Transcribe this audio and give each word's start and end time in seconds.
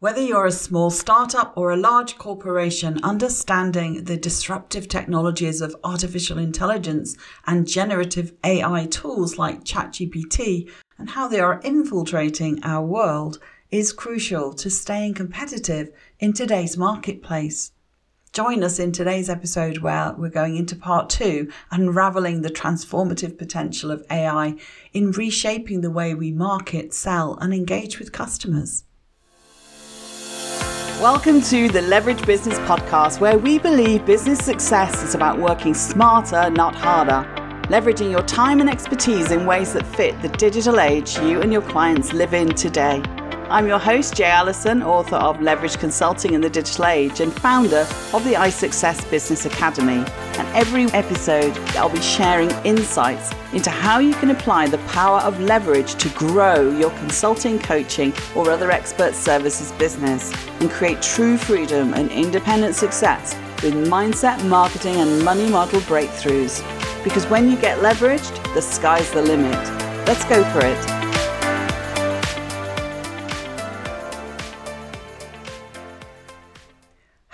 Whether 0.00 0.20
you're 0.22 0.46
a 0.46 0.52
small 0.52 0.90
startup 0.90 1.52
or 1.56 1.72
a 1.72 1.76
large 1.76 2.18
corporation, 2.18 3.00
understanding 3.02 4.04
the 4.04 4.16
disruptive 4.16 4.86
technologies 4.86 5.60
of 5.60 5.74
artificial 5.82 6.38
intelligence 6.38 7.16
and 7.48 7.66
generative 7.66 8.32
AI 8.44 8.86
tools 8.86 9.38
like 9.38 9.64
ChatGPT 9.64 10.70
and 10.98 11.10
how 11.10 11.26
they 11.26 11.40
are 11.40 11.60
infiltrating 11.64 12.62
our 12.62 12.86
world 12.86 13.40
is 13.72 13.92
crucial 13.92 14.52
to 14.52 14.70
staying 14.70 15.14
competitive 15.14 15.90
in 16.20 16.32
today's 16.32 16.76
marketplace. 16.76 17.72
Join 18.32 18.62
us 18.62 18.78
in 18.78 18.92
today's 18.92 19.28
episode 19.28 19.78
where 19.78 20.14
we're 20.16 20.28
going 20.28 20.54
into 20.54 20.76
part 20.76 21.10
two, 21.10 21.50
unraveling 21.72 22.42
the 22.42 22.50
transformative 22.50 23.36
potential 23.36 23.90
of 23.90 24.06
AI 24.12 24.54
in 24.92 25.10
reshaping 25.10 25.80
the 25.80 25.90
way 25.90 26.14
we 26.14 26.30
market, 26.30 26.94
sell, 26.94 27.36
and 27.40 27.52
engage 27.52 27.98
with 27.98 28.12
customers. 28.12 28.84
Welcome 31.00 31.42
to 31.42 31.68
the 31.68 31.82
Leverage 31.82 32.26
Business 32.26 32.58
Podcast, 32.58 33.20
where 33.20 33.38
we 33.38 33.60
believe 33.60 34.04
business 34.04 34.40
success 34.40 35.00
is 35.04 35.14
about 35.14 35.38
working 35.38 35.72
smarter, 35.72 36.50
not 36.50 36.74
harder, 36.74 37.24
leveraging 37.68 38.10
your 38.10 38.22
time 38.22 38.60
and 38.60 38.68
expertise 38.68 39.30
in 39.30 39.46
ways 39.46 39.74
that 39.74 39.86
fit 39.86 40.20
the 40.22 40.28
digital 40.30 40.80
age 40.80 41.16
you 41.20 41.40
and 41.40 41.52
your 41.52 41.62
clients 41.62 42.12
live 42.12 42.34
in 42.34 42.48
today. 42.48 43.00
I'm 43.50 43.66
your 43.66 43.78
host, 43.78 44.14
Jay 44.14 44.26
Allyson, 44.26 44.82
author 44.82 45.16
of 45.16 45.40
Leverage 45.40 45.78
Consulting 45.78 46.34
in 46.34 46.42
the 46.42 46.50
Digital 46.50 46.84
Age 46.84 47.20
and 47.20 47.32
founder 47.32 47.86
of 48.12 48.22
the 48.24 48.34
iSuccess 48.34 49.10
Business 49.10 49.46
Academy. 49.46 50.04
And 50.36 50.46
every 50.54 50.84
episode, 50.92 51.56
I'll 51.70 51.88
be 51.88 52.02
sharing 52.02 52.50
insights 52.66 53.32
into 53.54 53.70
how 53.70 54.00
you 54.00 54.12
can 54.12 54.32
apply 54.32 54.68
the 54.68 54.76
power 54.88 55.20
of 55.20 55.40
leverage 55.40 55.94
to 55.94 56.10
grow 56.10 56.70
your 56.72 56.90
consulting, 56.98 57.58
coaching, 57.58 58.12
or 58.36 58.50
other 58.50 58.70
expert 58.70 59.14
services 59.14 59.72
business 59.72 60.30
and 60.60 60.70
create 60.70 61.00
true 61.00 61.38
freedom 61.38 61.94
and 61.94 62.10
independent 62.10 62.74
success 62.74 63.34
with 63.62 63.72
mindset, 63.88 64.46
marketing, 64.46 64.96
and 64.96 65.24
money 65.24 65.48
model 65.48 65.80
breakthroughs. 65.80 66.62
Because 67.02 67.24
when 67.28 67.50
you 67.50 67.56
get 67.56 67.78
leveraged, 67.78 68.52
the 68.52 68.60
sky's 68.60 69.10
the 69.12 69.22
limit. 69.22 69.56
Let's 70.06 70.24
go 70.26 70.44
for 70.52 70.66
it. 70.66 70.97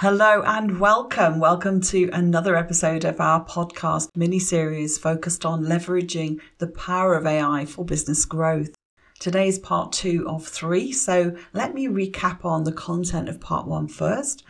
Hello 0.04 0.42
and 0.44 0.80
welcome. 0.80 1.40
Welcome 1.40 1.80
to 1.80 2.10
another 2.12 2.56
episode 2.56 3.06
of 3.06 3.22
our 3.22 3.42
podcast 3.42 4.10
mini 4.14 4.38
series 4.38 4.98
focused 4.98 5.46
on 5.46 5.64
leveraging 5.64 6.40
the 6.58 6.66
power 6.66 7.14
of 7.14 7.24
AI 7.24 7.64
for 7.64 7.86
business 7.86 8.26
growth. 8.26 8.74
Today 9.18 9.48
is 9.48 9.58
part 9.58 9.92
two 9.92 10.28
of 10.28 10.46
three, 10.46 10.92
so 10.92 11.34
let 11.54 11.72
me 11.72 11.88
recap 11.88 12.44
on 12.44 12.64
the 12.64 12.72
content 12.72 13.30
of 13.30 13.40
part 13.40 13.66
one 13.66 13.88
first. 13.88 14.44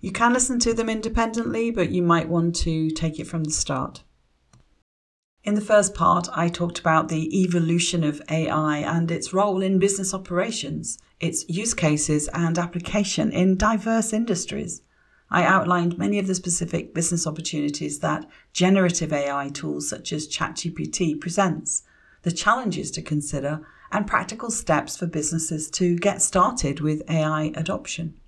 You 0.00 0.10
can 0.10 0.32
listen 0.32 0.58
to 0.58 0.74
them 0.74 0.88
independently, 0.88 1.70
but 1.70 1.90
you 1.90 2.02
might 2.02 2.28
want 2.28 2.56
to 2.56 2.90
take 2.90 3.20
it 3.20 3.28
from 3.28 3.44
the 3.44 3.52
start. 3.52 4.02
In 5.44 5.54
the 5.54 5.60
first 5.60 5.94
part, 5.94 6.26
I 6.34 6.48
talked 6.48 6.80
about 6.80 7.08
the 7.08 7.40
evolution 7.44 8.02
of 8.02 8.20
AI 8.28 8.78
and 8.78 9.08
its 9.12 9.32
role 9.32 9.62
in 9.62 9.78
business 9.78 10.12
operations, 10.12 10.98
its 11.20 11.48
use 11.48 11.72
cases 11.72 12.28
and 12.34 12.58
application 12.58 13.30
in 13.30 13.56
diverse 13.56 14.12
industries. 14.12 14.82
I 15.30 15.44
outlined 15.44 15.98
many 15.98 16.18
of 16.18 16.26
the 16.26 16.34
specific 16.34 16.94
business 16.94 17.26
opportunities 17.26 17.98
that 18.00 18.26
generative 18.52 19.12
AI 19.12 19.50
tools 19.50 19.88
such 19.88 20.12
as 20.12 20.26
ChatGPT 20.26 21.20
presents, 21.20 21.82
the 22.22 22.32
challenges 22.32 22.90
to 22.92 23.02
consider, 23.02 23.66
and 23.92 24.06
practical 24.06 24.50
steps 24.50 24.96
for 24.96 25.06
businesses 25.06 25.70
to 25.70 25.96
get 25.96 26.22
started 26.22 26.80
with 26.80 27.08
AI 27.10 27.52
adoption. 27.54 28.18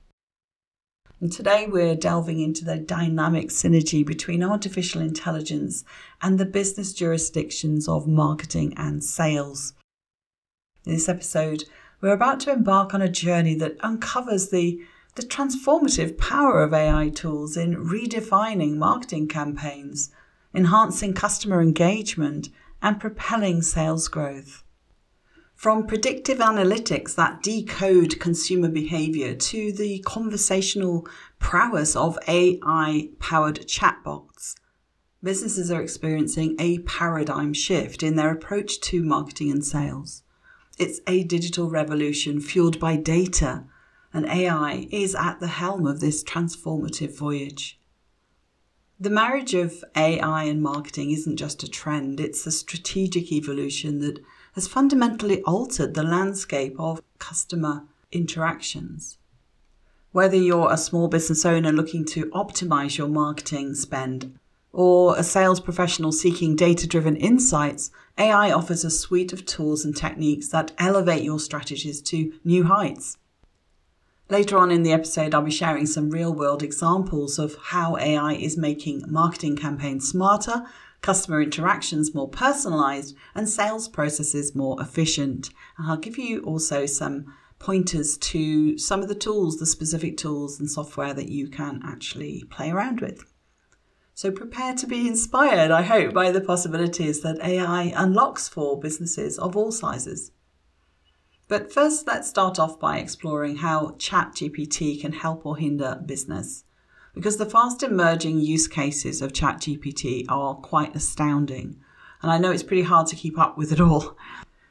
And 1.20 1.30
today 1.30 1.66
we're 1.66 1.94
delving 1.94 2.40
into 2.40 2.64
the 2.64 2.78
dynamic 2.78 3.48
synergy 3.48 4.04
between 4.04 4.42
artificial 4.42 5.02
intelligence 5.02 5.84
and 6.22 6.38
the 6.38 6.46
business 6.46 6.94
jurisdictions 6.94 7.88
of 7.88 8.06
marketing 8.06 8.72
and 8.76 9.04
sales. 9.04 9.74
In 10.86 10.94
this 10.94 11.10
episode, 11.10 11.64
we're 12.00 12.14
about 12.14 12.40
to 12.40 12.52
embark 12.52 12.94
on 12.94 13.02
a 13.02 13.08
journey 13.08 13.54
that 13.56 13.76
uncovers 13.80 14.48
the 14.48 14.80
the 15.14 15.22
transformative 15.22 16.16
power 16.18 16.62
of 16.62 16.72
AI 16.72 17.08
tools 17.08 17.56
in 17.56 17.76
redefining 17.76 18.76
marketing 18.76 19.28
campaigns, 19.28 20.10
enhancing 20.54 21.14
customer 21.14 21.60
engagement, 21.60 22.48
and 22.82 23.00
propelling 23.00 23.62
sales 23.62 24.08
growth. 24.08 24.62
From 25.54 25.86
predictive 25.86 26.38
analytics 26.38 27.14
that 27.16 27.42
decode 27.42 28.18
consumer 28.18 28.70
behavior 28.70 29.34
to 29.34 29.72
the 29.72 29.98
conversational 30.00 31.06
prowess 31.38 31.94
of 31.94 32.18
AI 32.26 33.10
powered 33.18 33.66
chatbots, 33.66 34.54
businesses 35.22 35.70
are 35.70 35.82
experiencing 35.82 36.56
a 36.58 36.78
paradigm 36.78 37.52
shift 37.52 38.02
in 38.02 38.16
their 38.16 38.32
approach 38.32 38.80
to 38.80 39.02
marketing 39.02 39.50
and 39.50 39.62
sales. 39.62 40.22
It's 40.78 41.00
a 41.06 41.24
digital 41.24 41.68
revolution 41.68 42.40
fueled 42.40 42.80
by 42.80 42.96
data 42.96 43.64
and 44.12 44.26
AI 44.26 44.88
is 44.90 45.14
at 45.14 45.40
the 45.40 45.46
helm 45.46 45.86
of 45.86 46.00
this 46.00 46.24
transformative 46.24 47.16
voyage. 47.16 47.78
The 48.98 49.10
marriage 49.10 49.54
of 49.54 49.82
AI 49.96 50.44
and 50.44 50.62
marketing 50.62 51.10
isn't 51.10 51.36
just 51.36 51.62
a 51.62 51.68
trend, 51.68 52.20
it's 52.20 52.46
a 52.46 52.52
strategic 52.52 53.32
evolution 53.32 54.00
that 54.00 54.20
has 54.54 54.68
fundamentally 54.68 55.42
altered 55.42 55.94
the 55.94 56.02
landscape 56.02 56.74
of 56.78 57.00
customer 57.18 57.84
interactions. 58.12 59.16
Whether 60.12 60.36
you're 60.36 60.72
a 60.72 60.76
small 60.76 61.08
business 61.08 61.46
owner 61.46 61.72
looking 61.72 62.04
to 62.06 62.26
optimize 62.26 62.98
your 62.98 63.08
marketing 63.08 63.74
spend 63.74 64.36
or 64.72 65.16
a 65.16 65.22
sales 65.22 65.60
professional 65.60 66.12
seeking 66.12 66.56
data 66.56 66.86
driven 66.86 67.16
insights, 67.16 67.90
AI 68.18 68.50
offers 68.52 68.84
a 68.84 68.90
suite 68.90 69.32
of 69.32 69.46
tools 69.46 69.84
and 69.84 69.96
techniques 69.96 70.48
that 70.48 70.72
elevate 70.78 71.22
your 71.22 71.40
strategies 71.40 72.02
to 72.02 72.32
new 72.44 72.64
heights. 72.64 73.16
Later 74.30 74.58
on 74.58 74.70
in 74.70 74.84
the 74.84 74.92
episode, 74.92 75.34
I'll 75.34 75.42
be 75.42 75.50
sharing 75.50 75.86
some 75.86 76.08
real 76.08 76.32
world 76.32 76.62
examples 76.62 77.36
of 77.36 77.56
how 77.56 77.96
AI 77.96 78.34
is 78.34 78.56
making 78.56 79.02
marketing 79.08 79.56
campaigns 79.56 80.08
smarter, 80.08 80.62
customer 81.02 81.42
interactions 81.42 82.14
more 82.14 82.28
personalized, 82.28 83.16
and 83.34 83.48
sales 83.48 83.88
processes 83.88 84.54
more 84.54 84.80
efficient. 84.80 85.50
And 85.76 85.90
I'll 85.90 85.96
give 85.96 86.16
you 86.16 86.42
also 86.42 86.86
some 86.86 87.34
pointers 87.58 88.16
to 88.18 88.78
some 88.78 89.02
of 89.02 89.08
the 89.08 89.16
tools, 89.16 89.58
the 89.58 89.66
specific 89.66 90.16
tools 90.16 90.60
and 90.60 90.70
software 90.70 91.12
that 91.12 91.28
you 91.28 91.48
can 91.48 91.80
actually 91.84 92.44
play 92.50 92.70
around 92.70 93.00
with. 93.00 93.24
So 94.14 94.30
prepare 94.30 94.74
to 94.74 94.86
be 94.86 95.08
inspired, 95.08 95.72
I 95.72 95.82
hope, 95.82 96.14
by 96.14 96.30
the 96.30 96.40
possibilities 96.40 97.22
that 97.22 97.42
AI 97.42 97.92
unlocks 97.96 98.48
for 98.48 98.78
businesses 98.78 99.40
of 99.40 99.56
all 99.56 99.72
sizes. 99.72 100.30
But 101.50 101.72
first, 101.72 102.06
let's 102.06 102.28
start 102.28 102.60
off 102.60 102.78
by 102.78 102.98
exploring 102.98 103.56
how 103.56 103.96
ChatGPT 103.98 105.00
can 105.00 105.12
help 105.12 105.44
or 105.44 105.56
hinder 105.56 106.00
business. 106.06 106.62
Because 107.12 107.38
the 107.38 107.44
fast 107.44 107.82
emerging 107.82 108.38
use 108.38 108.68
cases 108.68 109.20
of 109.20 109.32
ChatGPT 109.32 110.26
are 110.28 110.54
quite 110.54 110.94
astounding. 110.94 111.76
And 112.22 112.30
I 112.30 112.38
know 112.38 112.52
it's 112.52 112.62
pretty 112.62 112.84
hard 112.84 113.08
to 113.08 113.16
keep 113.16 113.36
up 113.36 113.58
with 113.58 113.72
it 113.72 113.80
all. 113.80 114.16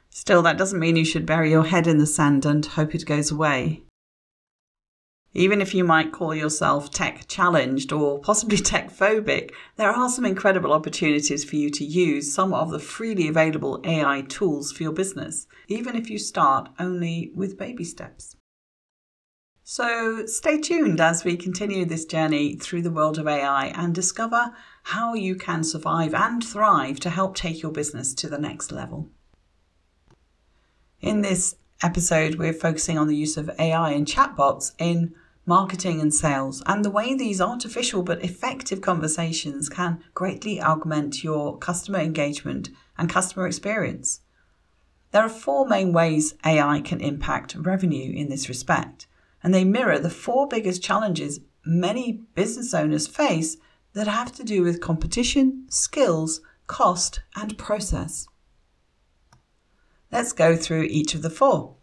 Still, 0.09 0.41
that 0.43 0.57
doesn't 0.57 0.79
mean 0.79 0.95
you 0.95 1.03
should 1.03 1.25
bury 1.25 1.51
your 1.51 1.65
head 1.65 1.85
in 1.85 1.97
the 1.97 2.05
sand 2.05 2.45
and 2.45 2.65
hope 2.65 2.95
it 2.95 3.05
goes 3.05 3.29
away. 3.29 3.83
Even 5.33 5.61
if 5.61 5.75
you 5.75 5.83
might 5.83 6.11
call 6.11 6.33
yourself 6.33 6.89
tech 6.89 7.27
challenged 7.27 7.91
or 7.91 8.19
possibly 8.19 8.57
tech 8.71 8.91
phobic, 8.91 9.51
there 9.75 9.91
are 9.91 10.09
some 10.09 10.25
incredible 10.25 10.73
opportunities 10.73 11.45
for 11.45 11.55
you 11.55 11.69
to 11.69 11.85
use 11.85 12.33
some 12.33 12.53
of 12.53 12.71
the 12.71 12.79
freely 12.79 13.27
available 13.27 13.79
AI 13.83 14.21
tools 14.27 14.71
for 14.71 14.83
your 14.83 14.91
business, 14.91 15.45
even 15.67 15.95
if 15.95 16.09
you 16.09 16.17
start 16.17 16.69
only 16.79 17.31
with 17.35 17.57
baby 17.57 17.83
steps. 17.83 18.35
So 19.63 20.25
stay 20.25 20.59
tuned 20.59 20.99
as 20.99 21.23
we 21.23 21.37
continue 21.37 21.85
this 21.85 22.05
journey 22.05 22.55
through 22.55 22.81
the 22.81 22.89
world 22.89 23.19
of 23.19 23.27
AI 23.27 23.67
and 23.67 23.93
discover 23.93 24.51
how 24.81 25.13
you 25.13 25.35
can 25.35 25.63
survive 25.63 26.15
and 26.15 26.43
thrive 26.43 26.99
to 27.01 27.11
help 27.11 27.35
take 27.35 27.61
your 27.61 27.71
business 27.71 28.15
to 28.15 28.27
the 28.27 28.39
next 28.39 28.71
level. 28.71 29.09
In 31.01 31.21
this 31.21 31.55
episode, 31.81 32.35
we're 32.35 32.53
focusing 32.53 32.97
on 32.97 33.07
the 33.07 33.15
use 33.15 33.37
of 33.37 33.49
AI 33.59 33.91
and 33.91 34.05
chatbots 34.05 34.73
in 34.77 35.13
marketing 35.45 35.99
and 35.99 36.13
sales, 36.13 36.61
and 36.67 36.85
the 36.85 36.91
way 36.91 37.15
these 37.15 37.41
artificial 37.41 38.03
but 38.03 38.23
effective 38.23 38.81
conversations 38.81 39.67
can 39.67 40.03
greatly 40.13 40.61
augment 40.61 41.23
your 41.23 41.57
customer 41.57 41.99
engagement 41.99 42.69
and 42.97 43.09
customer 43.09 43.47
experience. 43.47 44.21
There 45.11 45.23
are 45.23 45.29
four 45.29 45.67
main 45.67 45.91
ways 45.91 46.35
AI 46.45 46.81
can 46.81 47.01
impact 47.01 47.55
revenue 47.55 48.13
in 48.13 48.29
this 48.29 48.47
respect, 48.47 49.07
and 49.41 49.53
they 49.53 49.63
mirror 49.63 49.97
the 49.97 50.09
four 50.09 50.47
biggest 50.47 50.83
challenges 50.83 51.39
many 51.65 52.21
business 52.35 52.73
owners 52.73 53.07
face 53.07 53.57
that 53.93 54.07
have 54.07 54.31
to 54.33 54.43
do 54.43 54.61
with 54.61 54.81
competition, 54.81 55.65
skills, 55.69 56.41
cost, 56.67 57.21
and 57.35 57.57
process. 57.57 58.27
Let's 60.11 60.33
go 60.33 60.55
through 60.55 60.83
each 60.83 61.13
of 61.13 61.21
the 61.21 61.29
four. 61.29 61.75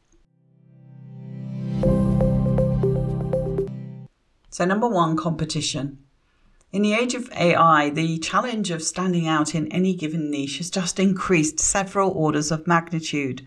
So, 4.51 4.65
number 4.65 4.89
one, 4.89 5.17
competition. 5.17 5.99
In 6.73 6.83
the 6.83 6.93
age 6.93 7.15
of 7.15 7.31
AI, 7.33 7.91
the 7.91 8.19
challenge 8.19 8.71
of 8.71 8.83
standing 8.83 9.29
out 9.29 9.55
in 9.55 9.71
any 9.71 9.95
given 9.95 10.31
niche 10.31 10.59
has 10.59 10.71
just 10.71 10.99
increased 10.99 11.61
several 11.61 12.11
orders 12.11 12.51
of 12.51 12.67
magnitude. 12.67 13.47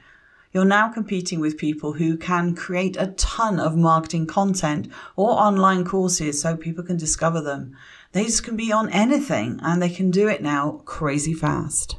You're 0.53 0.65
now 0.65 0.87
competing 0.87 1.39
with 1.39 1.57
people 1.57 1.93
who 1.93 2.15
can 2.15 2.55
create 2.55 2.95
a 2.97 3.07
ton 3.17 3.59
of 3.59 3.75
marketing 3.75 4.27
content 4.27 4.87
or 5.15 5.31
online 5.31 5.83
courses 5.83 6.41
so 6.41 6.55
people 6.55 6.83
can 6.83 6.97
discover 6.97 7.41
them. 7.41 7.75
These 8.13 8.39
can 8.39 8.55
be 8.55 8.71
on 8.71 8.89
anything 8.89 9.59
and 9.61 9.81
they 9.81 9.89
can 9.89 10.09
do 10.09 10.27
it 10.27 10.41
now 10.41 10.81
crazy 10.85 11.33
fast. 11.33 11.97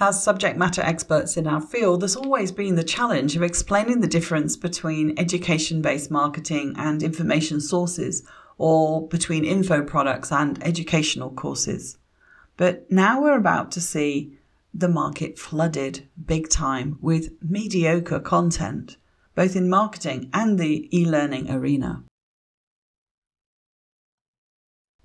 As 0.00 0.22
subject 0.22 0.56
matter 0.56 0.80
experts 0.82 1.36
in 1.36 1.48
our 1.48 1.60
field, 1.60 2.00
there's 2.00 2.14
always 2.14 2.52
been 2.52 2.76
the 2.76 2.84
challenge 2.84 3.34
of 3.34 3.42
explaining 3.42 4.00
the 4.00 4.06
difference 4.06 4.56
between 4.56 5.18
education 5.18 5.82
based 5.82 6.08
marketing 6.08 6.74
and 6.76 7.02
information 7.02 7.60
sources, 7.60 8.22
or 8.58 9.08
between 9.08 9.44
info 9.44 9.82
products 9.82 10.30
and 10.30 10.62
educational 10.64 11.30
courses. 11.30 11.98
But 12.56 12.90
now 12.92 13.20
we're 13.20 13.36
about 13.36 13.72
to 13.72 13.80
see 13.80 14.38
the 14.72 14.88
market 14.88 15.36
flooded 15.36 16.06
big 16.26 16.48
time 16.48 16.98
with 17.00 17.32
mediocre 17.42 18.20
content, 18.20 18.98
both 19.34 19.56
in 19.56 19.68
marketing 19.68 20.30
and 20.32 20.60
the 20.60 20.88
e 20.96 21.06
learning 21.06 21.50
arena. 21.50 22.04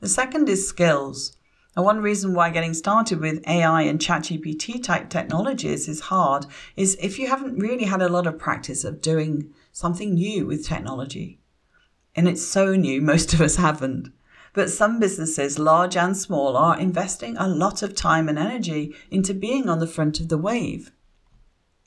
The 0.01 0.10
second 0.10 0.50
is 0.50 0.68
skills. 0.68 1.36
And 1.75 1.86
one 1.86 2.02
reason 2.02 2.34
why 2.34 2.52
getting 2.52 2.74
started 2.74 3.20
with 3.20 3.48
AI 3.48 3.81
and 3.84 4.00
ChatGPT 4.00 4.84
type 4.84 5.10
technologies 5.10 5.88
is 5.88 6.02
hard 6.02 6.46
is 6.75 6.96
if 7.02 7.18
you 7.18 7.28
haven't 7.28 7.58
really 7.58 7.86
had 7.86 8.02
a 8.02 8.10
lot 8.10 8.28
of 8.28 8.38
practice 8.38 8.84
of 8.84 9.02
doing 9.02 9.52
something 9.72 10.14
new 10.14 10.46
with 10.46 10.68
technology. 10.68 11.40
And 12.16 12.28
it's 12.28 12.46
so 12.46 12.75
new, 12.75 13.02
most 13.02 13.34
of 13.34 13.42
us 13.42 13.56
haven't. 13.56 14.12
But 14.54 14.70
some 14.70 15.00
businesses, 15.00 15.58
large 15.58 15.98
and 15.98 16.16
small, 16.16 16.56
are 16.56 16.80
investing 16.80 17.36
a 17.38 17.48
lot 17.48 17.81
of 17.81 17.96
time 17.96 18.30
and 18.30 18.38
energy 18.38 18.96
into 19.10 19.34
being 19.34 19.68
on 19.68 19.80
the 19.80 19.88
front 19.88 20.19
of 20.19 20.30
the 20.30 20.38
wave. 20.38 20.92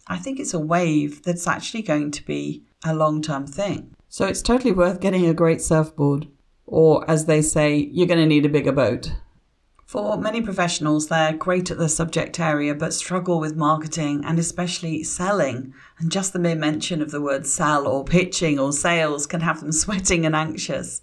I 0.09 0.19
think 0.19 0.41
it's 0.41 0.55
a 0.55 0.59
wave 0.59 1.23
that's 1.23 1.47
actually 1.47 1.83
going 1.83 2.11
to 2.11 2.25
be 2.25 2.65
a 2.85 2.95
long 2.95 3.23
term 3.23 3.47
thing. 3.47 3.95
So 4.09 4.27
it's 4.27 4.43
totally 4.43 4.73
worth 4.73 5.01
getting 5.01 5.27
a 5.27 5.35
great 5.35 5.61
surfboard. 5.61 6.27
Or, 6.67 7.09
as 7.09 7.27
they 7.27 7.43
say, 7.43 7.77
you're 7.93 8.09
going 8.09 8.19
to 8.19 8.27
need 8.27 8.45
a 8.45 8.49
bigger 8.49 8.73
boat. 8.73 9.13
For 9.87 10.19
many 10.19 10.41
professionals, 10.41 11.07
they're 11.07 11.33
great 11.33 11.71
at 11.71 11.79
the 11.79 11.89
subject 11.89 12.41
area 12.41 12.75
but 12.75 12.93
struggle 12.93 13.39
with 13.39 13.55
marketing 13.55 14.25
and 14.25 14.37
especially 14.37 15.05
selling. 15.05 15.75
And 16.01 16.11
just 16.11 16.33
the 16.33 16.41
mere 16.41 16.57
mention 16.57 17.01
of 17.01 17.13
the 17.13 17.21
word 17.21 17.47
sell 17.47 17.87
or 17.87 18.05
pitching 18.05 18.59
or 18.59 18.73
sales 18.73 19.29
can 19.29 19.43
have 19.43 19.61
them 19.61 19.71
sweating 19.85 20.27
and 20.27 20.35
anxious. 20.35 21.03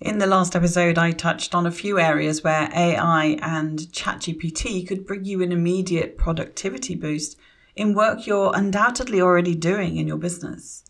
In 0.00 0.16
the 0.16 0.26
last 0.26 0.56
episode, 0.56 0.96
I 0.96 1.10
touched 1.10 1.54
on 1.54 1.66
a 1.66 1.70
few 1.70 1.98
areas 1.98 2.42
where 2.42 2.70
AI 2.74 3.38
and 3.42 3.80
ChatGPT 3.80 4.88
could 4.88 5.06
bring 5.06 5.26
you 5.26 5.42
an 5.42 5.52
immediate 5.52 6.16
productivity 6.16 6.94
boost 6.94 7.36
in 7.74 7.92
work 7.92 8.26
you're 8.26 8.52
undoubtedly 8.54 9.20
already 9.20 9.54
doing 9.54 9.98
in 9.98 10.08
your 10.08 10.16
business. 10.16 10.84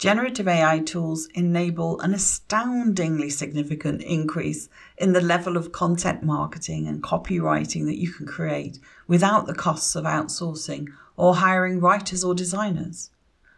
Generative 0.00 0.48
AI 0.48 0.78
tools 0.78 1.28
enable 1.34 2.00
an 2.00 2.14
astoundingly 2.14 3.28
significant 3.28 4.00
increase 4.00 4.70
in 4.96 5.12
the 5.12 5.20
level 5.20 5.58
of 5.58 5.72
content 5.72 6.22
marketing 6.22 6.88
and 6.88 7.02
copywriting 7.02 7.84
that 7.84 8.00
you 8.00 8.10
can 8.10 8.24
create 8.24 8.78
without 9.06 9.46
the 9.46 9.52
costs 9.52 9.94
of 9.94 10.04
outsourcing 10.04 10.88
or 11.18 11.34
hiring 11.34 11.80
writers 11.80 12.24
or 12.24 12.34
designers. 12.34 13.10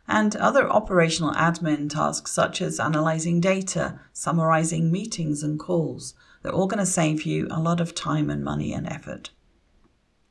And 0.08 0.34
other 0.34 0.68
operational 0.68 1.32
admin 1.34 1.88
tasks 1.88 2.32
such 2.32 2.60
as 2.60 2.80
analyzing 2.80 3.40
data, 3.40 4.00
summarizing 4.12 4.90
meetings 4.90 5.44
and 5.44 5.60
calls, 5.60 6.12
they're 6.42 6.50
all 6.50 6.66
going 6.66 6.80
to 6.80 6.86
save 6.86 7.22
you 7.22 7.46
a 7.52 7.60
lot 7.60 7.80
of 7.80 7.94
time 7.94 8.28
and 8.28 8.42
money 8.42 8.72
and 8.72 8.88
effort. 8.88 9.30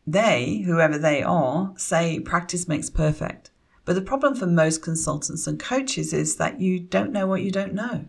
They, 0.05 0.63
whoever 0.65 0.97
they 0.97 1.23
are, 1.23 1.71
say 1.77 2.19
practice 2.19 2.67
makes 2.67 2.89
perfect. 2.89 3.51
But 3.85 3.93
the 3.93 4.01
problem 4.01 4.35
for 4.35 4.45
most 4.45 4.81
consultants 4.81 5.47
and 5.47 5.59
coaches 5.59 6.13
is 6.13 6.35
that 6.35 6.59
you 6.59 6.79
don't 6.79 7.11
know 7.11 7.27
what 7.27 7.41
you 7.41 7.51
don't 7.51 7.73
know. 7.73 8.05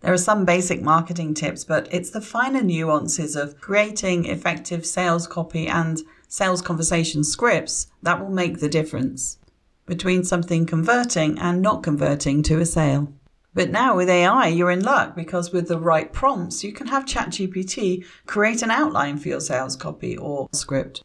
There 0.00 0.12
are 0.12 0.18
some 0.18 0.44
basic 0.44 0.80
marketing 0.80 1.34
tips, 1.34 1.64
but 1.64 1.86
it's 1.92 2.10
the 2.10 2.22
finer 2.22 2.62
nuances 2.62 3.36
of 3.36 3.60
creating 3.60 4.24
effective 4.24 4.86
sales 4.86 5.26
copy 5.26 5.66
and 5.66 6.00
sales 6.26 6.62
conversation 6.62 7.22
scripts 7.22 7.88
that 8.02 8.20
will 8.20 8.30
make 8.30 8.60
the 8.60 8.68
difference 8.68 9.38
between 9.84 10.24
something 10.24 10.64
converting 10.64 11.38
and 11.38 11.60
not 11.60 11.82
converting 11.82 12.42
to 12.44 12.60
a 12.60 12.66
sale. 12.66 13.12
But 13.52 13.70
now 13.70 13.96
with 13.96 14.08
AI, 14.08 14.46
you're 14.46 14.70
in 14.70 14.84
luck 14.84 15.16
because 15.16 15.52
with 15.52 15.66
the 15.66 15.78
right 15.78 16.12
prompts, 16.12 16.62
you 16.62 16.72
can 16.72 16.86
have 16.86 17.04
ChatGPT 17.04 18.04
create 18.24 18.62
an 18.62 18.70
outline 18.70 19.18
for 19.18 19.28
your 19.28 19.40
sales 19.40 19.74
copy 19.74 20.16
or 20.16 20.48
script. 20.52 21.02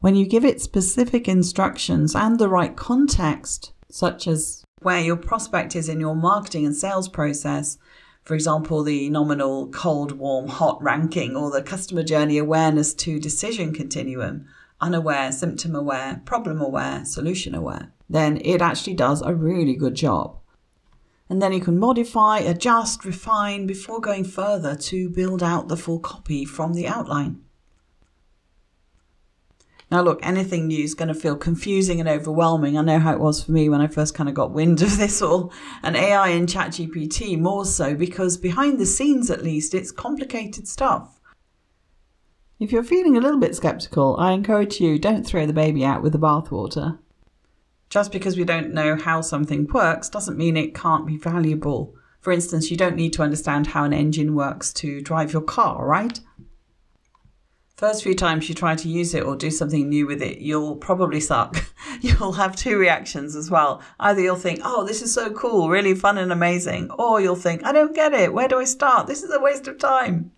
When 0.00 0.14
you 0.14 0.26
give 0.26 0.44
it 0.44 0.60
specific 0.60 1.26
instructions 1.26 2.14
and 2.14 2.38
the 2.38 2.48
right 2.48 2.76
context, 2.76 3.72
such 3.90 4.28
as 4.28 4.64
where 4.80 5.00
your 5.00 5.16
prospect 5.16 5.74
is 5.74 5.88
in 5.88 5.98
your 5.98 6.14
marketing 6.14 6.64
and 6.64 6.76
sales 6.76 7.08
process, 7.08 7.78
for 8.22 8.34
example, 8.34 8.84
the 8.84 9.10
nominal 9.10 9.66
cold, 9.68 10.12
warm, 10.12 10.46
hot 10.46 10.80
ranking 10.80 11.34
or 11.34 11.50
the 11.50 11.62
customer 11.62 12.04
journey 12.04 12.38
awareness 12.38 12.94
to 12.94 13.18
decision 13.18 13.74
continuum, 13.74 14.46
unaware, 14.80 15.32
symptom 15.32 15.74
aware, 15.74 16.22
problem 16.24 16.60
aware, 16.60 17.04
solution 17.04 17.52
aware, 17.52 17.92
then 18.08 18.40
it 18.44 18.62
actually 18.62 18.94
does 18.94 19.20
a 19.22 19.34
really 19.34 19.74
good 19.74 19.96
job. 19.96 20.38
And 21.28 21.42
then 21.42 21.52
you 21.52 21.60
can 21.60 21.76
modify, 21.76 22.38
adjust, 22.38 23.04
refine 23.04 23.66
before 23.66 24.00
going 24.00 24.24
further 24.24 24.76
to 24.76 25.10
build 25.10 25.42
out 25.42 25.66
the 25.66 25.76
full 25.76 25.98
copy 25.98 26.44
from 26.44 26.74
the 26.74 26.86
outline. 26.86 27.42
Now, 29.90 30.02
look, 30.02 30.20
anything 30.22 30.66
new 30.66 30.84
is 30.84 30.94
going 30.94 31.08
to 31.08 31.14
feel 31.14 31.36
confusing 31.36 31.98
and 31.98 32.08
overwhelming. 32.08 32.76
I 32.76 32.82
know 32.82 32.98
how 32.98 33.12
it 33.12 33.20
was 33.20 33.42
for 33.42 33.52
me 33.52 33.70
when 33.70 33.80
I 33.80 33.86
first 33.86 34.14
kind 34.14 34.28
of 34.28 34.34
got 34.34 34.50
wind 34.50 34.82
of 34.82 34.96
this 34.98 35.22
all. 35.22 35.52
And 35.82 35.96
AI 35.96 36.28
and 36.28 36.48
ChatGPT 36.48 37.38
more 37.38 37.64
so 37.64 37.94
because 37.94 38.36
behind 38.36 38.78
the 38.78 38.86
scenes, 38.86 39.30
at 39.30 39.42
least, 39.42 39.74
it's 39.74 39.90
complicated 39.90 40.68
stuff. 40.68 41.18
If 42.60 42.72
you're 42.72 42.82
feeling 42.82 43.16
a 43.16 43.20
little 43.20 43.38
bit 43.38 43.54
skeptical, 43.54 44.16
I 44.18 44.32
encourage 44.32 44.80
you 44.80 44.98
don't 44.98 45.24
throw 45.24 45.46
the 45.46 45.52
baby 45.52 45.84
out 45.84 46.02
with 46.02 46.12
the 46.12 46.18
bathwater. 46.18 46.98
Just 47.88 48.12
because 48.12 48.36
we 48.36 48.44
don't 48.44 48.74
know 48.74 48.96
how 48.96 49.22
something 49.22 49.66
works 49.72 50.10
doesn't 50.10 50.36
mean 50.36 50.56
it 50.56 50.74
can't 50.74 51.06
be 51.06 51.16
valuable. 51.16 51.94
For 52.20 52.32
instance, 52.32 52.70
you 52.70 52.76
don't 52.76 52.96
need 52.96 53.12
to 53.14 53.22
understand 53.22 53.68
how 53.68 53.84
an 53.84 53.92
engine 53.94 54.34
works 54.34 54.72
to 54.74 55.00
drive 55.00 55.32
your 55.32 55.42
car, 55.42 55.86
right? 55.86 56.20
First 57.78 58.02
few 58.02 58.16
times 58.16 58.48
you 58.48 58.56
try 58.56 58.74
to 58.74 58.88
use 58.88 59.14
it 59.14 59.22
or 59.22 59.36
do 59.36 59.52
something 59.52 59.88
new 59.88 60.04
with 60.04 60.20
it, 60.20 60.38
you'll 60.38 60.74
probably 60.74 61.20
suck. 61.20 61.64
you'll 62.00 62.32
have 62.32 62.56
two 62.56 62.76
reactions 62.76 63.36
as 63.36 63.52
well. 63.52 63.80
Either 64.00 64.20
you'll 64.20 64.34
think, 64.34 64.58
oh, 64.64 64.84
this 64.84 65.00
is 65.00 65.14
so 65.14 65.30
cool, 65.30 65.68
really 65.68 65.94
fun 65.94 66.18
and 66.18 66.32
amazing. 66.32 66.90
Or 66.98 67.20
you'll 67.20 67.36
think, 67.36 67.64
I 67.64 67.70
don't 67.70 67.94
get 67.94 68.12
it. 68.12 68.34
Where 68.34 68.48
do 68.48 68.58
I 68.58 68.64
start? 68.64 69.06
This 69.06 69.22
is 69.22 69.32
a 69.32 69.38
waste 69.38 69.68
of 69.68 69.78
time. 69.78 70.32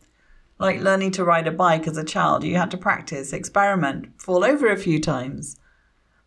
Like 0.59 0.82
learning 0.82 1.12
to 1.12 1.25
ride 1.25 1.47
a 1.47 1.50
bike 1.50 1.87
as 1.87 1.97
a 1.97 2.04
child, 2.04 2.44
you 2.44 2.59
had 2.59 2.70
to 2.73 2.76
practice, 2.76 3.32
experiment, 3.32 4.20
fall 4.20 4.44
over 4.44 4.70
a 4.70 4.76
few 4.76 5.00
times. 5.00 5.56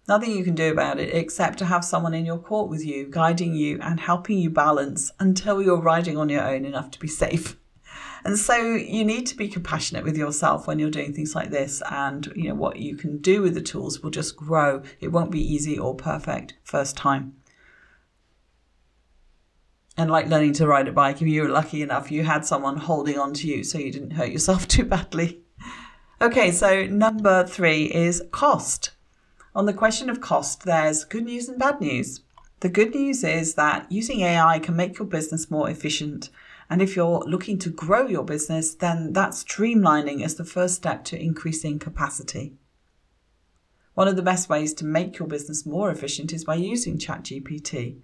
Nothing 0.07 0.31
you 0.31 0.43
can 0.43 0.55
do 0.55 0.71
about 0.71 0.99
it 0.99 1.13
except 1.13 1.59
to 1.59 1.65
have 1.65 1.85
someone 1.85 2.15
in 2.15 2.25
your 2.25 2.39
court 2.39 2.71
with 2.71 2.83
you, 2.83 3.07
guiding 3.07 3.53
you 3.53 3.77
and 3.83 3.99
helping 3.99 4.39
you 4.39 4.49
balance 4.49 5.11
until 5.19 5.61
you're 5.61 5.79
riding 5.79 6.17
on 6.17 6.29
your 6.29 6.43
own 6.43 6.65
enough 6.65 6.89
to 6.89 6.99
be 6.99 7.07
safe. 7.07 7.55
And 8.25 8.37
so 8.37 8.55
you 8.55 9.03
need 9.03 9.25
to 9.27 9.35
be 9.35 9.49
compassionate 9.49 10.05
with 10.05 10.15
yourself 10.15 10.65
when 10.65 10.79
you're 10.79 10.89
doing 10.89 11.13
things 11.13 11.35
like 11.35 11.49
this. 11.49 11.81
And, 11.89 12.31
you 12.35 12.49
know, 12.49 12.55
what 12.55 12.77
you 12.77 12.95
can 12.95 13.17
do 13.17 13.41
with 13.41 13.53
the 13.53 13.61
tools 13.61 14.01
will 14.01 14.11
just 14.11 14.37
grow. 14.37 14.81
It 15.01 15.09
won't 15.09 15.31
be 15.31 15.41
easy 15.41 15.77
or 15.77 15.93
perfect 15.93 16.55
first 16.63 16.95
time. 16.95 17.35
And 19.97 20.09
like 20.09 20.27
learning 20.27 20.53
to 20.53 20.67
ride 20.67 20.87
a 20.87 20.91
bike, 20.91 21.21
if 21.21 21.27
you 21.27 21.43
were 21.43 21.49
lucky 21.49 21.81
enough, 21.81 22.11
you 22.11 22.23
had 22.23 22.45
someone 22.45 22.77
holding 22.77 23.19
on 23.19 23.33
to 23.35 23.47
you 23.47 23.63
so 23.63 23.77
you 23.77 23.91
didn't 23.91 24.11
hurt 24.11 24.31
yourself 24.31 24.67
too 24.69 24.85
badly. 24.85 25.41
Okay, 26.21 26.51
so 26.51 26.85
number 26.85 27.45
three 27.45 27.93
is 27.93 28.23
cost. 28.31 28.91
On 29.53 29.65
the 29.65 29.73
question 29.73 30.09
of 30.09 30.21
cost, 30.21 30.63
there's 30.63 31.03
good 31.03 31.25
news 31.25 31.49
and 31.49 31.59
bad 31.59 31.81
news. 31.81 32.21
The 32.61 32.69
good 32.69 32.95
news 32.95 33.25
is 33.25 33.55
that 33.55 33.91
using 33.91 34.21
AI 34.21 34.57
can 34.59 34.75
make 34.77 34.97
your 34.97 35.07
business 35.07 35.51
more 35.51 35.69
efficient 35.69 36.29
and 36.69 36.81
if 36.81 36.95
you're 36.95 37.23
looking 37.27 37.57
to 37.59 37.69
grow 37.69 38.07
your 38.07 38.23
business, 38.23 38.75
then 38.75 39.13
that 39.13 39.31
streamlining 39.31 40.23
is 40.23 40.35
the 40.35 40.45
first 40.45 40.75
step 40.75 41.03
to 41.05 41.21
increasing 41.21 41.79
capacity. 41.79 42.53
One 43.93 44.07
of 44.07 44.15
the 44.15 44.23
best 44.23 44.49
ways 44.49 44.73
to 44.75 44.85
make 44.85 45.19
your 45.19 45.27
business 45.27 45.65
more 45.65 45.91
efficient 45.91 46.33
is 46.33 46.45
by 46.45 46.55
using 46.55 46.97
ChatGPT. 46.97 48.01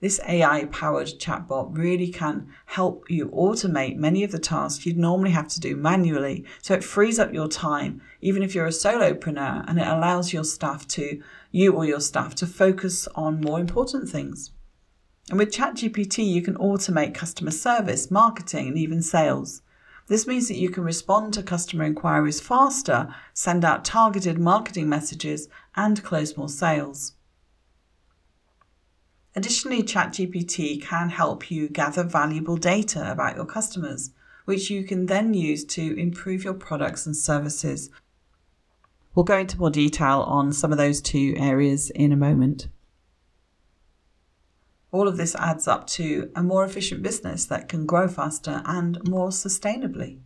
This 0.00 0.20
AI 0.26 0.64
powered 0.66 1.08
chatbot 1.08 1.76
really 1.76 2.08
can 2.08 2.48
help 2.66 3.10
you 3.10 3.28
automate 3.28 3.96
many 3.96 4.24
of 4.24 4.32
the 4.32 4.38
tasks 4.38 4.86
you'd 4.86 4.96
normally 4.96 5.30
have 5.30 5.48
to 5.48 5.60
do 5.60 5.76
manually. 5.76 6.44
So 6.62 6.72
it 6.74 6.84
frees 6.84 7.18
up 7.18 7.34
your 7.34 7.48
time, 7.48 8.00
even 8.22 8.42
if 8.42 8.54
you're 8.54 8.66
a 8.66 8.70
solopreneur, 8.70 9.64
and 9.68 9.78
it 9.78 9.86
allows 9.86 10.32
your 10.32 10.44
staff 10.44 10.86
to, 10.88 11.22
you 11.50 11.72
or 11.72 11.84
your 11.84 12.00
staff, 12.00 12.34
to 12.36 12.46
focus 12.46 13.08
on 13.14 13.42
more 13.42 13.60
important 13.60 14.08
things. 14.08 14.52
And 15.28 15.38
with 15.38 15.52
ChatGPT, 15.52 16.26
you 16.26 16.42
can 16.42 16.54
automate 16.54 17.14
customer 17.14 17.50
service, 17.50 18.10
marketing, 18.10 18.68
and 18.68 18.78
even 18.78 19.02
sales. 19.02 19.62
This 20.08 20.26
means 20.26 20.48
that 20.48 20.56
you 20.56 20.70
can 20.70 20.82
respond 20.82 21.34
to 21.34 21.42
customer 21.42 21.84
inquiries 21.84 22.40
faster, 22.40 23.14
send 23.32 23.64
out 23.64 23.84
targeted 23.84 24.38
marketing 24.38 24.88
messages, 24.88 25.48
and 25.76 26.02
close 26.02 26.36
more 26.36 26.48
sales. 26.48 27.12
Additionally, 29.36 29.84
ChatGPT 29.84 30.82
can 30.82 31.10
help 31.10 31.50
you 31.50 31.68
gather 31.68 32.02
valuable 32.02 32.56
data 32.56 33.12
about 33.12 33.36
your 33.36 33.44
customers, 33.44 34.10
which 34.46 34.68
you 34.68 34.82
can 34.82 35.06
then 35.06 35.32
use 35.32 35.64
to 35.66 35.96
improve 35.96 36.42
your 36.42 36.54
products 36.54 37.06
and 37.06 37.16
services. 37.16 37.90
We'll 39.14 39.22
go 39.22 39.38
into 39.38 39.58
more 39.58 39.70
detail 39.70 40.22
on 40.22 40.52
some 40.52 40.72
of 40.72 40.78
those 40.78 41.00
two 41.00 41.34
areas 41.36 41.90
in 41.90 42.10
a 42.10 42.16
moment. 42.16 42.66
All 44.92 45.06
of 45.06 45.16
this 45.16 45.34
adds 45.36 45.68
up 45.68 45.86
to 45.88 46.30
a 46.34 46.42
more 46.42 46.64
efficient 46.64 47.02
business 47.02 47.44
that 47.46 47.68
can 47.68 47.86
grow 47.86 48.08
faster 48.08 48.62
and 48.64 48.98
more 49.08 49.28
sustainably. 49.28 50.18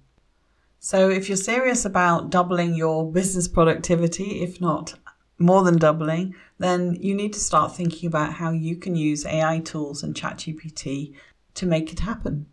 So, 0.79 1.09
if 1.09 1.29
you're 1.29 1.37
serious 1.37 1.85
about 1.85 2.31
doubling 2.31 2.75
your 2.75 3.11
business 3.11 3.49
productivity, 3.49 4.43
if 4.43 4.61
not 4.61 4.95
more 5.39 5.63
than 5.63 5.79
doubling, 5.79 6.35
then 6.59 6.97
you 7.01 7.15
need 7.15 7.33
to 7.33 7.41
start 7.41 7.75
thinking 7.75 8.07
about 8.07 8.35
how 8.35 8.51
you 8.51 8.77
can 8.77 8.95
use 8.95 9.27
AI 9.27 9.61
tools 9.61 10.03
and 10.03 10.15
ChatGPT 10.15 11.15
to 11.55 11.67
make 11.67 11.93
it 11.93 12.01
happen. 12.01 12.47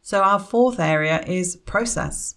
So, 0.00 0.22
our 0.22 0.38
fourth 0.38 0.80
area 0.80 1.22
is 1.26 1.56
process. 1.56 2.36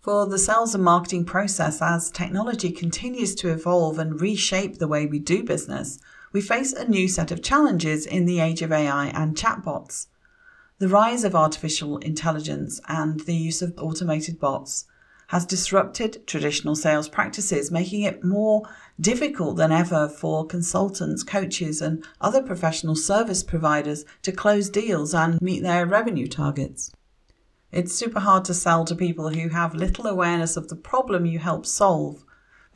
For 0.00 0.24
the 0.26 0.38
sales 0.38 0.74
and 0.74 0.84
marketing 0.84 1.24
process, 1.24 1.82
as 1.82 2.10
technology 2.12 2.70
continues 2.70 3.34
to 3.36 3.50
evolve 3.50 3.98
and 3.98 4.20
reshape 4.20 4.78
the 4.78 4.86
way 4.86 5.04
we 5.04 5.18
do 5.18 5.42
business, 5.42 5.98
we 6.36 6.42
face 6.42 6.74
a 6.74 6.86
new 6.86 7.08
set 7.08 7.30
of 7.30 7.42
challenges 7.42 8.04
in 8.04 8.26
the 8.26 8.40
age 8.40 8.60
of 8.60 8.70
AI 8.70 9.06
and 9.06 9.34
chatbots. 9.34 10.08
The 10.78 10.86
rise 10.86 11.24
of 11.24 11.34
artificial 11.34 11.96
intelligence 11.96 12.78
and 12.88 13.20
the 13.20 13.34
use 13.34 13.62
of 13.62 13.72
automated 13.78 14.38
bots 14.38 14.84
has 15.28 15.46
disrupted 15.46 16.26
traditional 16.26 16.76
sales 16.76 17.08
practices, 17.08 17.70
making 17.70 18.02
it 18.02 18.22
more 18.22 18.68
difficult 19.00 19.56
than 19.56 19.72
ever 19.72 20.10
for 20.10 20.44
consultants, 20.44 21.22
coaches, 21.22 21.80
and 21.80 22.04
other 22.20 22.42
professional 22.42 22.96
service 22.96 23.42
providers 23.42 24.04
to 24.20 24.30
close 24.30 24.68
deals 24.68 25.14
and 25.14 25.40
meet 25.40 25.62
their 25.62 25.86
revenue 25.86 26.26
targets. 26.26 26.92
It's 27.72 27.94
super 27.94 28.20
hard 28.20 28.44
to 28.44 28.52
sell 28.52 28.84
to 28.84 28.94
people 28.94 29.30
who 29.30 29.48
have 29.48 29.74
little 29.74 30.06
awareness 30.06 30.58
of 30.58 30.68
the 30.68 30.76
problem 30.76 31.24
you 31.24 31.38
help 31.38 31.64
solve, 31.64 32.25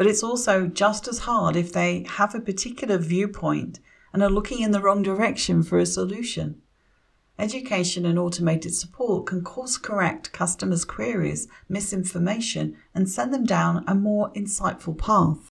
but 0.01 0.07
it's 0.07 0.23
also 0.23 0.67
just 0.67 1.07
as 1.09 1.19
hard 1.19 1.57
if 1.57 1.75
they 1.75 2.07
have 2.09 2.35
a 2.35 2.41
particular 2.41 2.97
viewpoint 2.97 3.81
and 4.15 4.23
are 4.23 4.31
looking 4.31 4.63
in 4.63 4.71
the 4.71 4.81
wrong 4.81 5.03
direction 5.03 5.63
for 5.63 5.79
a 5.79 5.85
solution. 5.85 6.63
Education 7.39 8.07
and 8.07 8.19
automated 8.19 8.75
support 8.75 9.27
can 9.27 9.45
course 9.45 9.77
correct 9.77 10.33
customers' 10.33 10.87
queries, 10.87 11.49
misinformation, 11.69 12.79
and 12.95 13.11
send 13.11 13.35
them 13.35 13.45
down 13.45 13.85
a 13.87 13.95
more 13.95 14.33
insightful 14.33 14.97
path. 14.97 15.51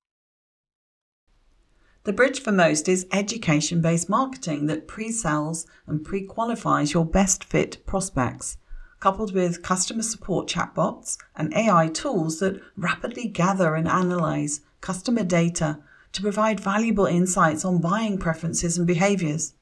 The 2.06 2.14
bridge 2.14 2.42
for 2.42 2.52
most 2.52 2.90
is 2.90 3.06
education 3.12 3.82
based 3.82 4.10
marketing 4.10 4.66
that 4.66 4.88
pre 4.88 5.12
sells 5.12 5.68
and 5.86 6.04
pre 6.04 6.24
qualifies 6.24 6.92
your 6.92 7.06
best 7.06 7.44
fit 7.44 7.86
prospects, 7.86 8.58
coupled 9.00 9.34
with 9.34 9.64
customer 9.64 10.04
support 10.04 10.48
chatbots 10.48 11.18
and 11.36 11.54
AI 11.54 11.88
tools 11.88 12.40
that 12.40 12.62
rapidly 12.76 13.28
gather 13.28 13.76
and 13.76 13.88
analyze 13.88 14.62
customer 14.82 15.24
data 15.24 15.80
to 16.12 16.22
provide 16.22 16.60
valuable 16.60 17.06
insights 17.06 17.64
on 17.64 17.82
buying 17.82 18.18
preferences 18.18 18.78
and 18.78 18.88
behaviors. 18.88 19.54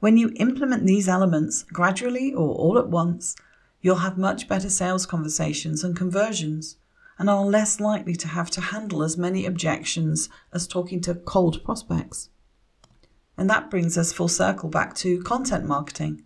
When 0.00 0.16
you 0.16 0.32
implement 0.36 0.86
these 0.86 1.08
elements 1.08 1.64
gradually 1.64 2.32
or 2.32 2.54
all 2.54 2.78
at 2.78 2.88
once, 2.88 3.36
you'll 3.80 3.96
have 3.96 4.18
much 4.18 4.48
better 4.48 4.70
sales 4.70 5.06
conversations 5.06 5.82
and 5.82 5.96
conversions, 5.96 6.76
and 7.18 7.28
are 7.28 7.44
less 7.44 7.80
likely 7.80 8.14
to 8.14 8.28
have 8.28 8.50
to 8.50 8.60
handle 8.60 9.02
as 9.02 9.16
many 9.16 9.44
objections 9.44 10.28
as 10.52 10.66
talking 10.66 11.00
to 11.00 11.14
cold 11.14 11.64
prospects. 11.64 12.30
And 13.36 13.48
that 13.50 13.70
brings 13.70 13.98
us 13.98 14.12
full 14.12 14.28
circle 14.28 14.68
back 14.68 14.94
to 14.96 15.22
content 15.22 15.64
marketing. 15.64 16.22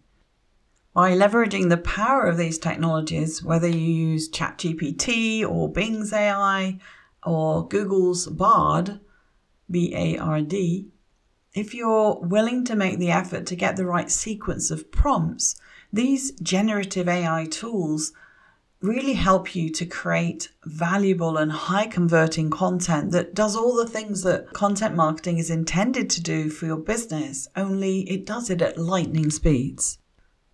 By 0.94 1.12
leveraging 1.12 1.70
the 1.70 1.78
power 1.78 2.26
of 2.26 2.36
these 2.36 2.58
technologies, 2.58 3.42
whether 3.42 3.66
you 3.66 3.78
use 3.78 4.28
ChatGPT 4.28 5.42
or 5.42 5.72
Bing's 5.72 6.12
AI 6.12 6.78
or 7.24 7.66
Google's 7.66 8.26
Bard, 8.26 9.00
B 9.70 9.94
A 9.96 10.18
R 10.18 10.42
D, 10.42 10.88
if 11.54 11.72
you're 11.72 12.18
willing 12.20 12.66
to 12.66 12.76
make 12.76 12.98
the 12.98 13.10
effort 13.10 13.46
to 13.46 13.56
get 13.56 13.76
the 13.76 13.86
right 13.86 14.10
sequence 14.10 14.70
of 14.70 14.92
prompts, 14.92 15.56
these 15.90 16.32
generative 16.42 17.08
AI 17.08 17.46
tools 17.46 18.12
really 18.82 19.14
help 19.14 19.54
you 19.54 19.70
to 19.70 19.86
create 19.86 20.50
valuable 20.66 21.38
and 21.38 21.52
high 21.52 21.86
converting 21.86 22.50
content 22.50 23.12
that 23.12 23.32
does 23.32 23.56
all 23.56 23.76
the 23.76 23.88
things 23.88 24.24
that 24.24 24.52
content 24.52 24.94
marketing 24.94 25.38
is 25.38 25.48
intended 25.48 26.10
to 26.10 26.20
do 26.20 26.50
for 26.50 26.66
your 26.66 26.76
business, 26.76 27.48
only 27.56 28.00
it 28.10 28.26
does 28.26 28.50
it 28.50 28.60
at 28.60 28.76
lightning 28.76 29.30
speeds. 29.30 29.98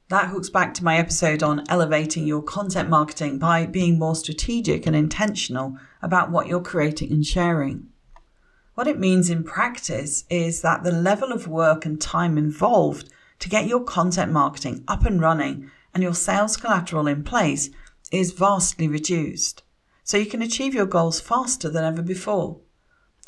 That 0.09 0.29
hooks 0.31 0.49
back 0.49 0.73
to 0.75 0.85
my 0.85 0.97
episode 0.97 1.43
on 1.43 1.65
elevating 1.69 2.27
your 2.27 2.41
content 2.41 2.89
marketing 2.89 3.39
by 3.39 3.67
being 3.67 3.99
more 3.99 4.17
strategic 4.17 4.87
and 4.87 4.97
intentional 4.97 5.77
about 6.01 6.31
what 6.31 6.47
you're 6.47 6.63
creating 6.63 7.13
and 7.13 7.27
sharing. 7.27 7.89
What 8.75 8.89
it 8.89 8.99
means 8.99 9.29
in 9.29 9.45
practice 9.45 10.25
is 10.31 10.63
that 10.63 10.83
the 10.83 10.93
level 10.93 11.31
of 11.31 11.47
work 11.47 11.85
and 11.85 12.01
time 12.01 12.39
involved 12.39 13.11
to 13.41 13.51
get 13.51 13.67
your 13.67 13.85
content 13.85 14.33
marketing 14.33 14.83
up 14.89 15.05
and 15.05 15.21
running 15.21 15.71
and 15.93 16.03
your 16.03 16.15
sales 16.15 16.57
collateral 16.57 17.07
in 17.07 17.23
place 17.23 17.69
is 18.11 18.33
vastly 18.33 18.89
reduced. 18.89 19.63
So 20.05 20.17
you 20.17 20.25
can 20.25 20.41
achieve 20.41 20.73
your 20.73 20.87
goals 20.87 21.21
faster 21.21 21.69
than 21.69 21.85
ever 21.85 22.01
before. 22.01 22.61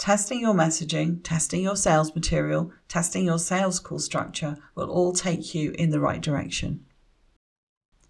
Testing 0.01 0.41
your 0.41 0.55
messaging, 0.55 1.23
testing 1.23 1.63
your 1.63 1.77
sales 1.77 2.15
material, 2.15 2.73
testing 2.89 3.27
your 3.27 3.39
sales 3.39 3.79
call 3.79 3.99
structure 3.99 4.57
will 4.75 4.89
all 4.89 5.13
take 5.13 5.55
you 5.55 5.73
in 5.73 5.91
the 5.91 6.01
right 6.01 6.23
direction. 6.23 6.87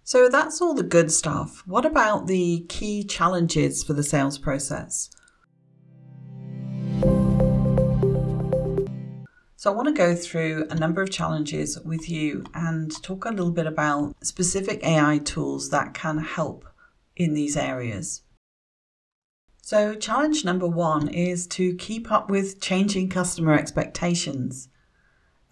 So 0.05 0.29
that's 0.29 0.61
all 0.61 0.73
the 0.73 0.83
good 0.83 1.11
stuff. 1.11 1.63
What 1.65 1.85
about 1.85 2.27
the 2.27 2.65
key 2.69 3.03
challenges 3.03 3.83
for 3.83 3.91
the 3.91 4.03
sales 4.03 4.37
process? 4.37 5.09
So, 9.57 9.69
I 9.69 9.75
want 9.75 9.89
to 9.89 9.93
go 9.93 10.15
through 10.15 10.67
a 10.69 10.75
number 10.75 11.01
of 11.01 11.11
challenges 11.11 11.77
with 11.81 12.09
you 12.09 12.45
and 12.53 12.89
talk 13.03 13.25
a 13.25 13.31
little 13.31 13.51
bit 13.51 13.67
about 13.67 14.15
specific 14.23 14.81
AI 14.81 15.17
tools 15.17 15.71
that 15.71 15.93
can 15.93 16.19
help 16.19 16.63
in 17.17 17.33
these 17.33 17.57
areas. 17.57 18.21
So, 19.71 19.95
challenge 19.95 20.43
number 20.43 20.67
one 20.67 21.07
is 21.07 21.47
to 21.47 21.73
keep 21.75 22.11
up 22.11 22.29
with 22.29 22.59
changing 22.59 23.07
customer 23.07 23.53
expectations. 23.53 24.67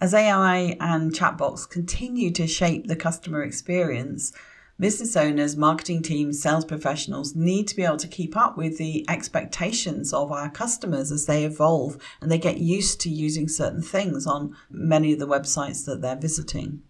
As 0.01 0.13
AI 0.13 0.75
and 0.81 1.13
chatbots 1.13 1.69
continue 1.69 2.29
to 2.31 2.45
shape 2.45 2.87
the 2.87 2.97
customer 2.97 3.43
experience, 3.43 4.33
Business 4.77 5.17
owners, 5.17 5.57
marketing 5.57 6.01
teams, 6.01 6.41
sales 6.41 6.63
professionals 6.63 7.35
need 7.35 7.67
to 7.67 7.75
be 7.75 7.83
able 7.83 7.97
to 7.97 8.07
keep 8.07 8.37
up 8.37 8.57
with 8.57 8.77
the 8.77 9.05
expectations 9.09 10.13
of 10.13 10.31
our 10.31 10.49
customers 10.49 11.11
as 11.11 11.25
they 11.25 11.43
evolve 11.43 11.97
and 12.21 12.31
they 12.31 12.37
get 12.37 12.59
used 12.59 13.01
to 13.01 13.09
using 13.09 13.49
certain 13.49 13.81
things 13.81 14.25
on 14.25 14.55
many 14.69 15.11
of 15.11 15.19
the 15.19 15.27
websites 15.27 15.85
that 15.85 16.01
they're 16.01 16.15
visiting. 16.15 16.81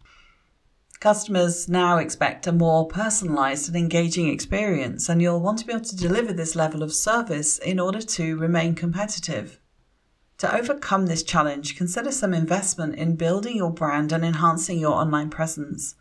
Customers 0.99 1.69
now 1.69 1.97
expect 1.97 2.45
a 2.45 2.51
more 2.51 2.85
personalized 2.85 3.69
and 3.69 3.77
engaging 3.77 4.27
experience, 4.27 5.07
and 5.07 5.21
you'll 5.21 5.39
want 5.39 5.59
to 5.59 5.65
be 5.65 5.71
able 5.71 5.85
to 5.85 5.95
deliver 5.95 6.33
this 6.33 6.57
level 6.57 6.83
of 6.83 6.93
service 6.93 7.57
in 7.57 7.79
order 7.79 8.01
to 8.01 8.37
remain 8.37 8.75
competitive. 8.75 9.61
To 10.39 10.53
overcome 10.53 11.05
this 11.05 11.23
challenge, 11.23 11.77
consider 11.77 12.11
some 12.11 12.33
investment 12.33 12.95
in 12.95 13.15
building 13.15 13.55
your 13.55 13.71
brand 13.71 14.11
and 14.11 14.25
enhancing 14.25 14.77
your 14.77 14.93
online 14.93 15.29
presence. 15.29 15.95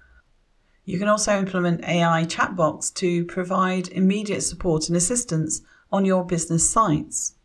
You 0.84 0.98
can 0.98 1.06
also 1.08 1.38
implement 1.38 1.84
AI 1.84 2.24
chatbots 2.24 2.92
to 2.94 3.24
provide 3.24 3.88
immediate 3.88 4.40
support 4.40 4.88
and 4.88 4.96
assistance 4.96 5.60
on 5.92 6.06
your 6.06 6.24
business 6.24 6.68
sites. 6.68 7.36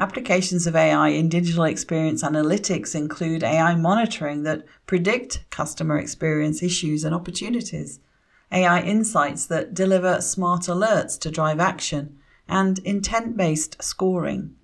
Applications 0.00 0.68
of 0.68 0.76
AI 0.76 1.08
in 1.08 1.28
digital 1.28 1.64
experience 1.64 2.22
analytics 2.22 2.94
include 2.94 3.42
AI 3.42 3.74
monitoring 3.74 4.44
that 4.44 4.64
predict 4.86 5.44
customer 5.50 5.98
experience 5.98 6.62
issues 6.62 7.02
and 7.02 7.12
opportunities, 7.12 7.98
AI 8.52 8.80
insights 8.80 9.46
that 9.46 9.74
deliver 9.74 10.20
smart 10.20 10.62
alerts 10.62 11.18
to 11.18 11.32
drive 11.32 11.58
action, 11.58 12.16
and 12.48 12.78
intent 12.80 13.36
based 13.36 13.82
scoring. 13.82 14.54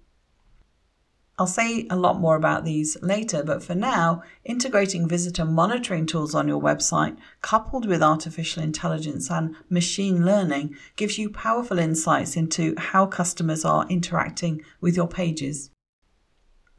I'll 1.37 1.49
say 1.49 1.87
a 1.91 1.97
lot 1.97 2.21
more 2.21 2.37
about 2.37 2.65
these 2.65 2.97
later, 3.03 3.43
but 3.43 3.61
for 3.61 3.75
now, 3.75 4.23
integrating 4.45 5.09
visitor 5.09 5.45
monitoring 5.45 6.07
tools 6.07 6.33
on 6.33 6.47
your 6.47 6.63
website, 6.63 7.17
coupled 7.43 7.87
with 7.87 8.05
artificial 8.05 8.63
intelligence 8.63 9.29
and 9.31 9.57
machine 9.69 10.25
learning, 10.25 10.77
gives 10.95 11.19
you 11.19 11.31
powerful 11.31 11.81
insights 11.81 12.37
into 12.37 12.77
how 12.79 13.07
customers 13.07 13.65
are 13.65 13.85
interacting 13.89 14.63
with 14.81 14.97
your 14.97 15.09
pages. 15.09 15.71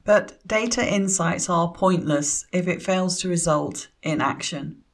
But 0.05 0.39
data 0.47 0.87
insights 0.87 1.49
are 1.49 1.73
pointless 1.73 2.45
if 2.53 2.67
it 2.69 2.81
fails 2.81 3.19
to 3.21 3.27
result 3.27 3.89
in 4.03 4.21
action. 4.21 4.84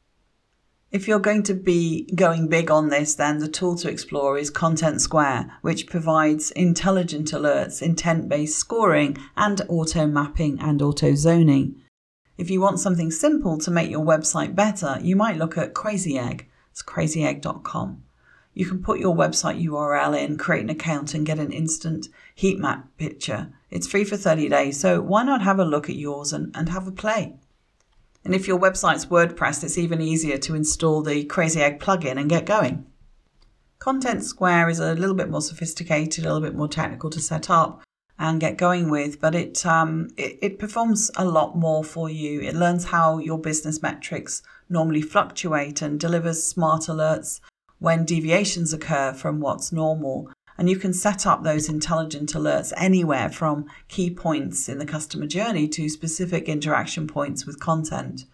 If 0.92 1.08
you're 1.08 1.20
going 1.20 1.44
to 1.44 1.54
be 1.54 2.04
going 2.16 2.50
big 2.50 2.70
on 2.70 2.90
this, 2.90 3.16
then 3.16 3.38
the 3.40 3.48
tool 3.48 3.78
to 3.78 3.90
explore 3.90 4.38
is 4.38 4.52
Contentsquare, 4.52 5.50
which 5.62 5.88
provides 5.88 6.52
intelligent 6.52 7.32
alerts, 7.32 7.82
intent 7.82 8.28
based 8.28 8.60
scoring, 8.60 9.18
and 9.38 9.62
auto 9.70 10.06
mapping 10.06 10.60
and 10.60 10.82
auto 10.82 11.16
zoning. 11.16 11.82
If 12.38 12.50
you 12.50 12.60
want 12.60 12.82
something 12.82 13.10
simple 13.10 13.58
to 13.60 13.72
make 13.72 13.90
your 13.90 14.04
website 14.04 14.54
better, 14.54 14.98
you 15.02 15.16
might 15.16 15.38
look 15.38 15.58
at 15.58 15.74
Crazy 15.74 16.20
Egg. 16.20 16.50
It's 16.72 16.84
crazyegg.com. 16.84 18.04
You 18.54 18.66
can 18.66 18.84
put 18.84 19.00
your 19.00 19.16
website 19.16 19.64
URL 19.64 20.22
in, 20.22 20.38
create 20.38 20.64
an 20.64 20.70
account, 20.70 21.14
and 21.14 21.26
get 21.26 21.40
an 21.40 21.54
instant 21.54 22.10
heat 22.36 22.60
map 22.60 22.90
picture. 22.98 23.54
It's 23.70 23.88
free 23.88 24.04
for 24.04 24.18
30 24.18 24.50
days, 24.50 24.78
so 24.82 25.00
why 25.00 25.24
not 25.24 25.42
have 25.42 25.60
a 25.60 25.64
look 25.64 25.90
at 25.90 25.96
yours 25.96 26.34
and, 26.34 26.54
and 26.54 26.68
have 26.68 26.86
a 26.86 26.92
play? 26.92 27.38
And 28.24 28.36
if 28.36 28.48
your 28.48 28.60
website's 28.60 29.08
WordPress, 29.08 29.64
it's 29.64 29.78
even 29.78 30.02
easier 30.02 30.38
to 30.40 30.56
install 30.56 31.02
the 31.02 31.24
Crazy 31.24 31.62
Egg 31.62 31.80
plugin 31.80 32.18
and 32.18 32.30
get 32.30 32.46
going. 32.46 32.86
Contentsquare 33.80 34.70
is 34.70 34.80
a 34.80 34.94
little 34.94 35.16
bit 35.16 35.30
more 35.30 35.42
sophisticated, 35.42 36.24
a 36.24 36.28
little 36.28 36.48
bit 36.48 36.56
more 36.56 36.68
technical 36.68 37.10
to 37.10 37.20
set 37.20 37.50
up 37.50 37.82
and 38.20 38.40
get 38.40 38.56
going 38.56 38.92
with, 38.92 39.20
but 39.20 39.34
it, 39.34 39.66
um, 39.66 40.08
it, 40.16 40.38
it 40.42 40.60
performs 40.60 41.10
a 41.16 41.26
lot 41.26 41.58
more 41.58 41.84
for 41.84 42.08
you. 42.08 42.40
It 42.42 42.54
learns 42.54 42.86
how 42.86 43.18
your 43.18 43.40
business 43.40 43.82
metrics 43.82 44.44
normally 44.70 45.02
fluctuate 45.02 45.82
and 45.82 46.00
delivers 46.00 46.44
smart 46.44 46.84
alerts 46.84 47.40
when 47.80 48.06
deviations 48.06 48.72
occur 48.72 49.12
from 49.14 49.40
what's 49.40 49.72
normal. 49.72 50.32
And 50.62 50.70
you 50.70 50.78
can 50.78 50.94
set 50.94 51.26
up 51.26 51.42
those 51.42 51.70
intelligent 51.70 52.34
alerts 52.34 52.72
anywhere 52.78 53.30
from 53.30 53.66
key 53.88 54.12
points 54.12 54.70
in 54.70 54.78
the 54.78 54.86
customer 54.86 55.26
journey 55.26 55.68
to 55.70 55.90
specific 55.90 56.48
interaction 56.48 57.08
points 57.08 57.48
with 57.48 57.60
content. 57.60 58.26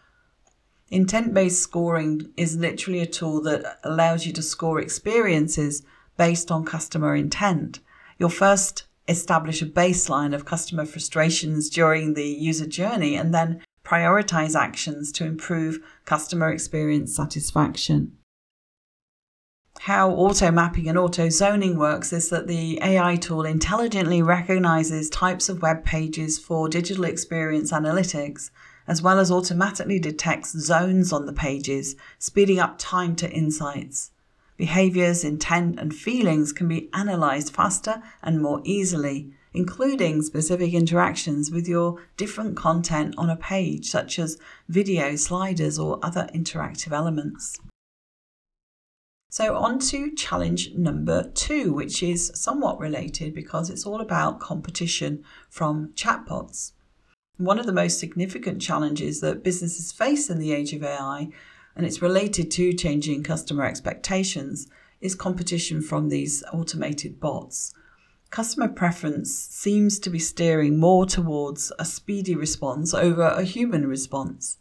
Intent 0.91 1.33
based 1.33 1.61
scoring 1.61 2.33
is 2.35 2.57
literally 2.57 2.99
a 2.99 3.05
tool 3.05 3.41
that 3.43 3.79
allows 3.81 4.25
you 4.25 4.33
to 4.33 4.41
score 4.41 4.81
experiences 4.81 5.83
based 6.17 6.51
on 6.51 6.65
customer 6.65 7.15
intent. 7.15 7.79
You'll 8.19 8.27
first 8.27 8.87
establish 9.07 9.61
a 9.61 9.65
baseline 9.65 10.35
of 10.35 10.43
customer 10.43 10.85
frustrations 10.85 11.69
during 11.69 12.13
the 12.13 12.27
user 12.27 12.67
journey 12.67 13.15
and 13.15 13.33
then 13.33 13.61
prioritize 13.85 14.53
actions 14.53 15.13
to 15.13 15.25
improve 15.25 15.79
customer 16.03 16.51
experience 16.51 17.15
satisfaction 17.15 18.16
how 19.87 20.11
auto 20.11 20.51
mapping 20.51 20.89
and 20.89 20.97
auto 20.97 21.29
zoning 21.29 21.77
works 21.77 22.11
is 22.11 22.27
that 22.27 22.45
the 22.45 22.77
AI 22.83 23.15
tool 23.15 23.45
intelligently 23.45 24.21
recognizes 24.21 25.09
types 25.09 25.47
of 25.47 25.61
web 25.61 25.85
pages 25.85 26.37
for 26.37 26.67
digital 26.67 27.05
experience 27.05 27.71
analytics, 27.71 28.49
as 28.85 29.01
well 29.01 29.17
as 29.17 29.31
automatically 29.31 29.97
detects 29.97 30.51
zones 30.59 31.13
on 31.13 31.25
the 31.25 31.31
pages, 31.31 31.95
speeding 32.19 32.59
up 32.59 32.75
time 32.77 33.15
to 33.15 33.31
insights. 33.31 34.11
Behaviors, 34.57 35.23
intent, 35.23 35.79
and 35.79 35.95
feelings 35.95 36.51
can 36.51 36.67
be 36.67 36.89
analyzed 36.93 37.53
faster 37.53 38.03
and 38.21 38.41
more 38.41 38.59
easily, 38.65 39.31
including 39.53 40.21
specific 40.21 40.73
interactions 40.73 41.49
with 41.49 41.65
your 41.65 41.97
different 42.17 42.57
content 42.57 43.15
on 43.17 43.29
a 43.29 43.37
page, 43.37 43.89
such 43.89 44.19
as 44.19 44.37
video, 44.67 45.15
sliders, 45.15 45.79
or 45.79 45.97
other 46.03 46.27
interactive 46.35 46.91
elements. 46.91 47.57
So, 49.37 49.55
on 49.55 49.77
to 49.91 50.15
challenge 50.15 50.73
number 50.73 51.29
two, 51.35 51.71
which 51.71 52.01
is 52.01 52.31
somewhat 52.33 52.79
related 52.79 53.35
because 53.35 53.69
it's 53.69 53.85
all 53.85 54.01
about 54.01 54.39
competition 54.39 55.23
from 55.47 55.89
chatbots. 55.89 56.71
One 57.37 57.59
of 57.59 57.67
the 57.67 57.71
most 57.71 57.99
significant 57.99 58.63
challenges 58.63 59.21
that 59.21 59.43
businesses 59.43 59.91
face 59.91 60.31
in 60.31 60.39
the 60.39 60.53
age 60.53 60.73
of 60.73 60.83
AI, 60.83 61.29
and 61.75 61.85
it's 61.85 62.01
related 62.01 62.49
to 62.49 62.73
changing 62.73 63.21
customer 63.21 63.63
expectations, 63.63 64.69
is 65.01 65.13
competition 65.13 65.83
from 65.83 66.09
these 66.09 66.43
automated 66.51 67.19
bots. 67.19 67.75
Customer 68.31 68.67
preference 68.67 69.31
seems 69.31 69.99
to 69.99 70.09
be 70.09 70.17
steering 70.17 70.79
more 70.79 71.05
towards 71.05 71.71
a 71.77 71.85
speedy 71.85 72.33
response 72.33 72.91
over 72.91 73.21
a 73.21 73.43
human 73.43 73.85
response. 73.85 74.57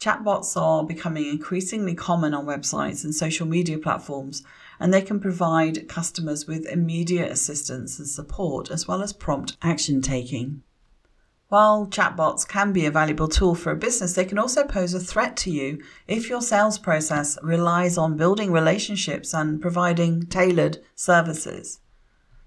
Chatbots 0.00 0.56
are 0.56 0.84
becoming 0.84 1.26
increasingly 1.26 1.94
common 1.94 2.34
on 2.34 2.46
websites 2.46 3.04
and 3.04 3.14
social 3.14 3.46
media 3.46 3.78
platforms, 3.78 4.42
and 4.78 4.92
they 4.92 5.02
can 5.02 5.20
provide 5.20 5.88
customers 5.88 6.46
with 6.46 6.66
immediate 6.66 7.30
assistance 7.30 7.98
and 7.98 8.08
support 8.08 8.70
as 8.70 8.86
well 8.86 9.02
as 9.02 9.12
prompt 9.12 9.56
action 9.62 10.02
taking. 10.02 10.62
While 11.48 11.86
chatbots 11.86 12.48
can 12.48 12.72
be 12.72 12.84
a 12.84 12.90
valuable 12.90 13.28
tool 13.28 13.54
for 13.54 13.70
a 13.70 13.76
business, 13.76 14.14
they 14.14 14.24
can 14.24 14.38
also 14.38 14.64
pose 14.64 14.92
a 14.92 14.98
threat 14.98 15.36
to 15.38 15.50
you 15.50 15.80
if 16.08 16.28
your 16.28 16.40
sales 16.42 16.78
process 16.78 17.38
relies 17.42 17.96
on 17.96 18.16
building 18.16 18.50
relationships 18.50 19.32
and 19.32 19.60
providing 19.60 20.26
tailored 20.26 20.82
services. 20.94 21.80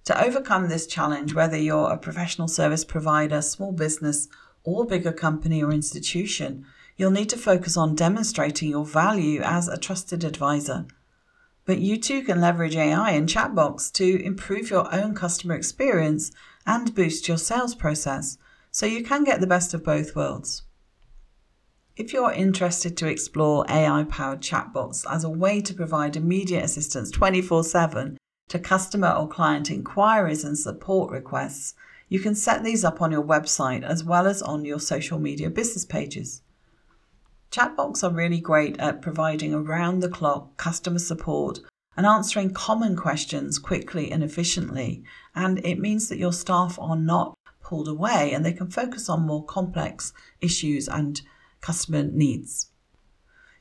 To 0.05 0.23
overcome 0.23 0.67
this 0.67 0.87
challenge, 0.87 1.33
whether 1.33 1.57
you're 1.57 1.91
a 1.91 1.97
professional 1.97 2.47
service 2.47 2.83
provider, 2.83 3.41
small 3.41 3.71
business, 3.71 4.27
or 4.63 4.85
bigger 4.85 5.13
company 5.13 5.63
or 5.63 5.71
institution, 5.71 6.65
you'll 6.97 7.11
need 7.11 7.29
to 7.29 7.37
focus 7.37 7.77
on 7.77 7.95
demonstrating 7.95 8.69
your 8.69 8.85
value 8.85 9.41
as 9.41 9.67
a 9.67 9.77
trusted 9.77 10.23
advisor. 10.23 10.85
But 11.65 11.79
you 11.79 11.97
too 11.97 12.23
can 12.23 12.41
leverage 12.41 12.75
AI 12.75 13.11
and 13.11 13.29
chatbots 13.29 13.91
to 13.93 14.23
improve 14.23 14.69
your 14.69 14.93
own 14.93 15.13
customer 15.13 15.55
experience 15.55 16.31
and 16.65 16.95
boost 16.95 17.27
your 17.27 17.37
sales 17.37 17.75
process 17.75 18.37
so 18.71 18.85
you 18.85 19.03
can 19.03 19.23
get 19.23 19.39
the 19.39 19.47
best 19.47 19.73
of 19.73 19.83
both 19.83 20.15
worlds. 20.15 20.63
If 21.95 22.13
you're 22.13 22.31
interested 22.31 22.95
to 22.97 23.07
explore 23.07 23.65
AI 23.69 24.03
powered 24.03 24.41
chatbots 24.41 25.05
as 25.09 25.23
a 25.23 25.29
way 25.29 25.61
to 25.61 25.73
provide 25.73 26.15
immediate 26.15 26.63
assistance 26.63 27.11
24 27.11 27.63
7 27.63 28.17
to 28.49 28.59
customer 28.59 29.09
or 29.09 29.27
client 29.27 29.69
inquiries 29.69 30.43
and 30.43 30.57
support 30.57 31.11
requests, 31.11 31.73
you 32.07 32.19
can 32.19 32.35
set 32.35 32.63
these 32.63 32.85
up 32.85 33.01
on 33.01 33.11
your 33.11 33.23
website 33.23 33.83
as 33.83 34.03
well 34.03 34.27
as 34.27 34.41
on 34.41 34.63
your 34.63 34.79
social 34.79 35.19
media 35.19 35.49
business 35.49 35.85
pages. 35.85 36.41
Chatbots 37.51 38.03
are 38.03 38.13
really 38.13 38.39
great 38.39 38.79
at 38.79 39.01
providing 39.01 39.53
around 39.53 39.99
the 39.99 40.09
clock 40.09 40.57
customer 40.57 40.99
support 40.99 41.59
and 41.95 42.05
answering 42.05 42.53
common 42.53 42.95
questions 42.95 43.57
quickly 43.57 44.11
and 44.11 44.23
efficiently. 44.23 45.03
And 45.33 45.65
it 45.65 45.79
means 45.79 46.09
that 46.09 46.19
your 46.19 46.33
staff 46.33 46.77
are 46.79 46.95
not 46.95 47.37
pulled 47.61 47.87
away 47.87 48.33
and 48.33 48.45
they 48.45 48.53
can 48.53 48.69
focus 48.69 49.09
on 49.09 49.25
more 49.25 49.43
complex 49.43 50.13
issues 50.39 50.87
and 50.87 51.21
customer 51.59 52.03
needs. 52.03 52.71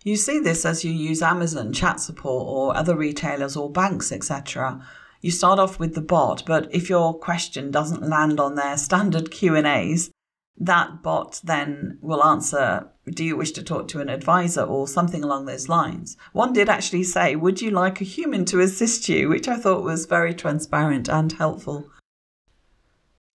You 0.05 0.16
see 0.16 0.38
this 0.38 0.64
as 0.64 0.85
you 0.85 0.92
use 0.92 1.22
Amazon 1.22 1.72
chat 1.72 1.99
support 1.99 2.46
or 2.46 2.77
other 2.77 2.94
retailers 2.94 3.57
or 3.57 3.72
banks, 3.72 4.12
etc. 4.12 4.87
You 5.20 5.33
start 5.33 5.59
off 5.59 5.81
with 5.81 5.94
the 5.94 6.01
bot, 6.03 6.44
but 6.46 6.72
if 6.72 6.88
your 6.88 7.18
question 7.18 7.72
doesn't 7.72 8.09
land 8.09 8.38
on 8.38 8.55
their 8.55 8.77
standard 8.77 9.33
Q&As, 9.33 10.11
that 10.59 11.03
bot 11.03 11.40
then 11.42 11.99
will 12.01 12.22
answer, 12.22 12.90
Do 13.09 13.25
you 13.25 13.37
wish 13.37 13.53
to 13.53 13.62
talk 13.62 13.87
to 13.88 14.01
an 14.01 14.09
advisor 14.09 14.62
or 14.62 14.88
something 14.88 15.23
along 15.23 15.47
those 15.47 15.69
lines? 15.69 16.16
One 16.33 16.53
did 16.53 16.69
actually 16.69 17.05
say, 17.05 17.37
Would 17.37 17.62
you 17.62 17.71
like 17.71 18.01
a 18.01 18.05
human 18.05 18.45
to 18.47 18.59
assist 18.59 19.09
you? 19.09 19.29
which 19.29 19.47
I 19.47 19.57
thought 19.57 19.85
was 19.85 20.07
very 20.07 20.35
transparent 20.35 21.09
and 21.09 21.31
helpful. 21.31 21.88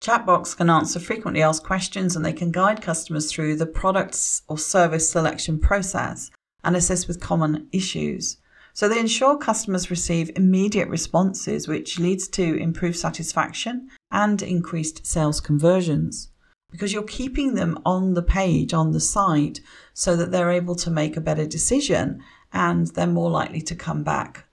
Chatbots 0.01 0.57
can 0.57 0.69
answer 0.69 0.99
frequently 0.99 1.41
asked 1.41 1.63
questions 1.63 2.17
and 2.17 2.25
they 2.25 2.33
can 2.33 2.51
guide 2.51 2.81
customers 2.81 3.31
through 3.31 3.55
the 3.55 3.65
products 3.65 4.41
or 4.49 4.57
service 4.57 5.09
selection 5.09 5.57
process 5.57 6.31
and 6.65 6.75
assist 6.75 7.07
with 7.07 7.21
common 7.21 7.69
issues. 7.71 8.37
So 8.73 8.89
they 8.89 8.99
ensure 8.99 9.37
customers 9.37 9.89
receive 9.89 10.31
immediate 10.35 10.89
responses, 10.89 11.69
which 11.69 11.97
leads 11.97 12.27
to 12.29 12.57
improved 12.57 12.97
satisfaction 12.97 13.89
and 14.11 14.41
increased 14.41 15.05
sales 15.05 15.39
conversions 15.39 16.30
because 16.71 16.93
you're 16.93 17.03
keeping 17.03 17.53
them 17.53 17.77
on 17.85 18.13
the 18.13 18.23
page, 18.23 18.73
on 18.73 18.91
the 18.91 18.99
site, 18.99 19.59
so 19.93 20.15
that 20.15 20.31
they're 20.31 20.51
able 20.51 20.75
to 20.75 20.89
make 20.89 21.15
a 21.15 21.21
better 21.21 21.45
decision 21.45 22.23
and 22.53 22.87
they're 22.87 23.07
more 23.07 23.29
likely 23.29 23.61
to 23.61 23.75
come 23.75 24.03
back. 24.03 24.45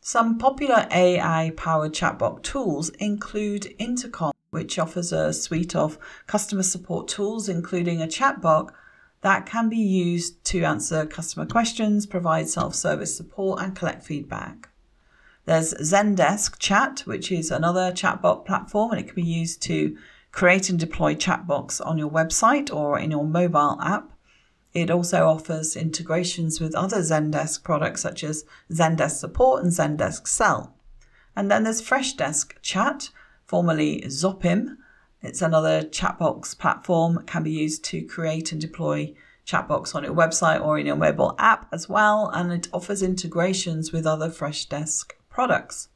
Some 0.00 0.38
popular 0.38 0.86
AI 0.90 1.52
powered 1.56 1.92
chatbot 1.92 2.42
tools 2.42 2.88
include 2.98 3.74
Intercom, 3.78 4.32
which 4.50 4.78
offers 4.78 5.12
a 5.12 5.34
suite 5.34 5.76
of 5.76 5.98
customer 6.26 6.62
support 6.62 7.08
tools, 7.08 7.48
including 7.48 8.00
a 8.00 8.06
chatbot 8.06 8.70
that 9.20 9.46
can 9.46 9.68
be 9.68 9.76
used 9.76 10.42
to 10.44 10.64
answer 10.64 11.04
customer 11.04 11.44
questions, 11.44 12.06
provide 12.06 12.48
self 12.48 12.74
service 12.74 13.14
support, 13.14 13.60
and 13.60 13.76
collect 13.76 14.02
feedback. 14.02 14.67
There's 15.48 15.72
Zendesk 15.72 16.58
Chat, 16.58 17.04
which 17.06 17.32
is 17.32 17.50
another 17.50 17.90
chatbot 17.90 18.44
platform, 18.44 18.90
and 18.90 19.00
it 19.00 19.06
can 19.06 19.14
be 19.14 19.22
used 19.22 19.62
to 19.62 19.96
create 20.30 20.68
and 20.68 20.78
deploy 20.78 21.14
chatbots 21.14 21.80
on 21.80 21.96
your 21.96 22.10
website 22.10 22.70
or 22.70 22.98
in 22.98 23.10
your 23.10 23.24
mobile 23.24 23.80
app. 23.80 24.12
It 24.74 24.90
also 24.90 25.26
offers 25.26 25.74
integrations 25.74 26.60
with 26.60 26.74
other 26.74 26.98
Zendesk 26.98 27.62
products 27.62 28.02
such 28.02 28.22
as 28.24 28.44
Zendesk 28.70 29.12
Support 29.12 29.62
and 29.62 29.72
Zendesk 29.72 30.28
Sell. 30.28 30.74
And 31.34 31.50
then 31.50 31.64
there's 31.64 31.80
Freshdesk 31.80 32.60
Chat, 32.60 33.08
formerly 33.46 34.02
Zopim, 34.02 34.76
It's 35.22 35.40
another 35.40 35.80
chatbot 35.80 36.58
platform, 36.58 37.14
that 37.14 37.26
can 37.26 37.42
be 37.42 37.52
used 37.52 37.86
to 37.86 38.02
create 38.02 38.52
and 38.52 38.60
deploy 38.60 39.14
chatbots 39.46 39.94
on 39.94 40.04
your 40.04 40.14
website 40.14 40.62
or 40.62 40.78
in 40.78 40.84
your 40.84 40.96
mobile 40.96 41.34
app 41.38 41.72
as 41.72 41.88
well, 41.88 42.30
and 42.34 42.52
it 42.52 42.68
offers 42.70 43.02
integrations 43.02 43.92
with 43.92 44.06
other 44.06 44.28
Freshdesk 44.28 45.12
products. 45.38 45.88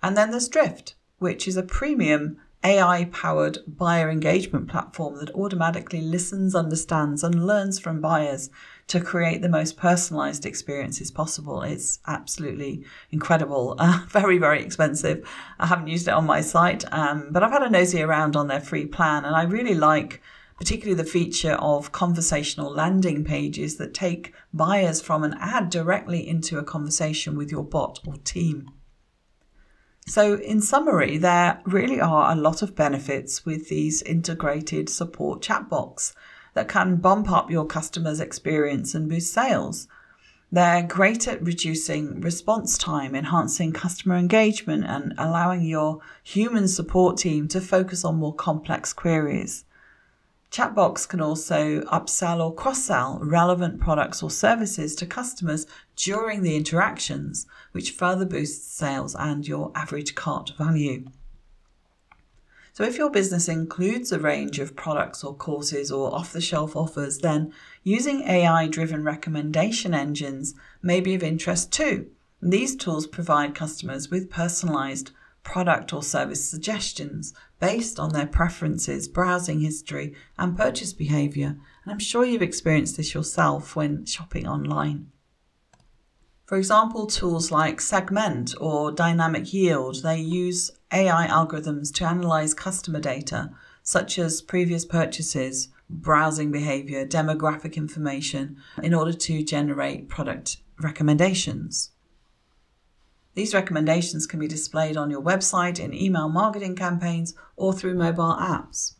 And 0.00 0.16
then 0.16 0.30
there's 0.30 0.48
Drift, 0.48 0.94
which 1.18 1.48
is 1.48 1.56
a 1.56 1.64
premium 1.64 2.36
AI 2.62 3.08
powered 3.10 3.58
buyer 3.66 4.08
engagement 4.08 4.68
platform 4.68 5.16
that 5.16 5.34
automatically 5.34 6.00
listens, 6.00 6.54
understands, 6.54 7.24
and 7.24 7.48
learns 7.48 7.80
from 7.80 8.00
buyers 8.00 8.50
to 8.86 9.00
create 9.00 9.42
the 9.42 9.48
most 9.48 9.76
personalized 9.76 10.46
experiences 10.46 11.10
possible. 11.10 11.62
It's 11.62 11.98
absolutely 12.06 12.84
incredible. 13.10 13.74
Uh, 13.80 14.04
very, 14.06 14.38
very 14.38 14.62
expensive. 14.62 15.28
I 15.58 15.66
haven't 15.66 15.88
used 15.88 16.06
it 16.06 16.14
on 16.14 16.26
my 16.26 16.42
site, 16.42 16.84
um, 16.92 17.30
but 17.32 17.42
I've 17.42 17.50
had 17.50 17.64
a 17.64 17.68
nosy 17.70 18.00
around 18.00 18.36
on 18.36 18.46
their 18.46 18.60
free 18.60 18.86
plan, 18.86 19.24
and 19.24 19.34
I 19.34 19.42
really 19.42 19.74
like 19.74 20.22
particularly 20.60 20.94
the 20.94 21.08
feature 21.08 21.54
of 21.54 21.90
conversational 21.90 22.70
landing 22.70 23.24
pages 23.24 23.78
that 23.78 23.94
take 23.94 24.34
buyers 24.52 25.00
from 25.00 25.24
an 25.24 25.34
ad 25.40 25.70
directly 25.70 26.28
into 26.28 26.58
a 26.58 26.62
conversation 26.62 27.34
with 27.34 27.50
your 27.50 27.64
bot 27.64 27.98
or 28.06 28.14
team. 28.24 28.70
So, 30.06 30.34
in 30.34 30.60
summary, 30.60 31.16
there 31.16 31.62
really 31.64 31.98
are 31.98 32.30
a 32.30 32.36
lot 32.36 32.60
of 32.60 32.76
benefits 32.76 33.46
with 33.46 33.70
these 33.70 34.02
integrated 34.02 34.90
support 34.90 35.40
chatbots 35.40 36.12
that 36.52 36.68
can 36.68 36.96
bump 36.96 37.30
up 37.30 37.50
your 37.50 37.64
customers' 37.64 38.20
experience 38.20 38.94
and 38.94 39.08
boost 39.08 39.32
sales. 39.32 39.88
They're 40.52 40.82
great 40.82 41.26
at 41.26 41.42
reducing 41.42 42.20
response 42.20 42.76
time, 42.76 43.14
enhancing 43.14 43.72
customer 43.72 44.16
engagement, 44.16 44.84
and 44.84 45.14
allowing 45.16 45.64
your 45.64 46.00
human 46.22 46.68
support 46.68 47.16
team 47.16 47.48
to 47.48 47.62
focus 47.62 48.04
on 48.04 48.16
more 48.16 48.34
complex 48.34 48.92
queries. 48.92 49.64
Chatbots 50.50 51.08
can 51.08 51.20
also 51.20 51.82
upsell 51.82 52.40
or 52.40 52.52
cross 52.52 52.82
sell 52.82 53.20
relevant 53.22 53.80
products 53.80 54.20
or 54.20 54.30
services 54.30 54.96
to 54.96 55.06
customers 55.06 55.64
during 55.94 56.42
the 56.42 56.56
interactions, 56.56 57.46
which 57.70 57.92
further 57.92 58.24
boosts 58.24 58.66
sales 58.66 59.14
and 59.14 59.46
your 59.46 59.70
average 59.76 60.16
cart 60.16 60.52
value. 60.58 61.04
So, 62.72 62.82
if 62.82 62.98
your 62.98 63.10
business 63.10 63.48
includes 63.48 64.10
a 64.10 64.18
range 64.18 64.58
of 64.58 64.74
products 64.74 65.22
or 65.22 65.34
courses 65.34 65.92
or 65.92 66.12
off 66.12 66.32
the 66.32 66.40
shelf 66.40 66.74
offers, 66.74 67.18
then 67.18 67.52
using 67.84 68.22
AI 68.22 68.66
driven 68.66 69.04
recommendation 69.04 69.94
engines 69.94 70.54
may 70.82 71.00
be 71.00 71.14
of 71.14 71.22
interest 71.22 71.72
too. 71.72 72.10
These 72.42 72.74
tools 72.74 73.06
provide 73.06 73.54
customers 73.54 74.10
with 74.10 74.30
personalized 74.30 75.12
product 75.42 75.92
or 75.92 76.02
service 76.02 76.44
suggestions 76.44 77.34
based 77.60 78.00
on 78.00 78.12
their 78.12 78.26
preferences, 78.26 79.06
browsing 79.06 79.60
history, 79.60 80.14
and 80.38 80.56
purchase 80.56 80.92
behavior. 80.92 81.58
And 81.84 81.92
I'm 81.92 81.98
sure 81.98 82.24
you've 82.24 82.42
experienced 82.42 82.96
this 82.96 83.14
yourself 83.14 83.76
when 83.76 84.06
shopping 84.06 84.48
online. 84.48 85.12
For 86.46 86.56
example, 86.58 87.06
tools 87.06 87.52
like 87.52 87.80
Segment 87.80 88.54
or 88.60 88.90
Dynamic 88.90 89.52
Yield, 89.52 90.02
they 90.02 90.18
use 90.18 90.72
AI 90.92 91.28
algorithms 91.28 91.94
to 91.94 92.04
analyze 92.04 92.54
customer 92.54 92.98
data, 92.98 93.50
such 93.84 94.18
as 94.18 94.42
previous 94.42 94.84
purchases, 94.84 95.68
browsing 95.88 96.50
behavior, 96.50 97.06
demographic 97.06 97.76
information, 97.76 98.56
in 98.82 98.94
order 98.94 99.12
to 99.12 99.44
generate 99.44 100.08
product 100.08 100.56
recommendations. 100.80 101.92
These 103.40 103.54
recommendations 103.54 104.26
can 104.26 104.38
be 104.38 104.46
displayed 104.46 104.98
on 104.98 105.10
your 105.10 105.22
website, 105.22 105.80
in 105.80 105.94
email 105.94 106.28
marketing 106.28 106.76
campaigns, 106.76 107.32
or 107.56 107.72
through 107.72 107.94
mobile 107.94 108.36
apps. 108.38 108.96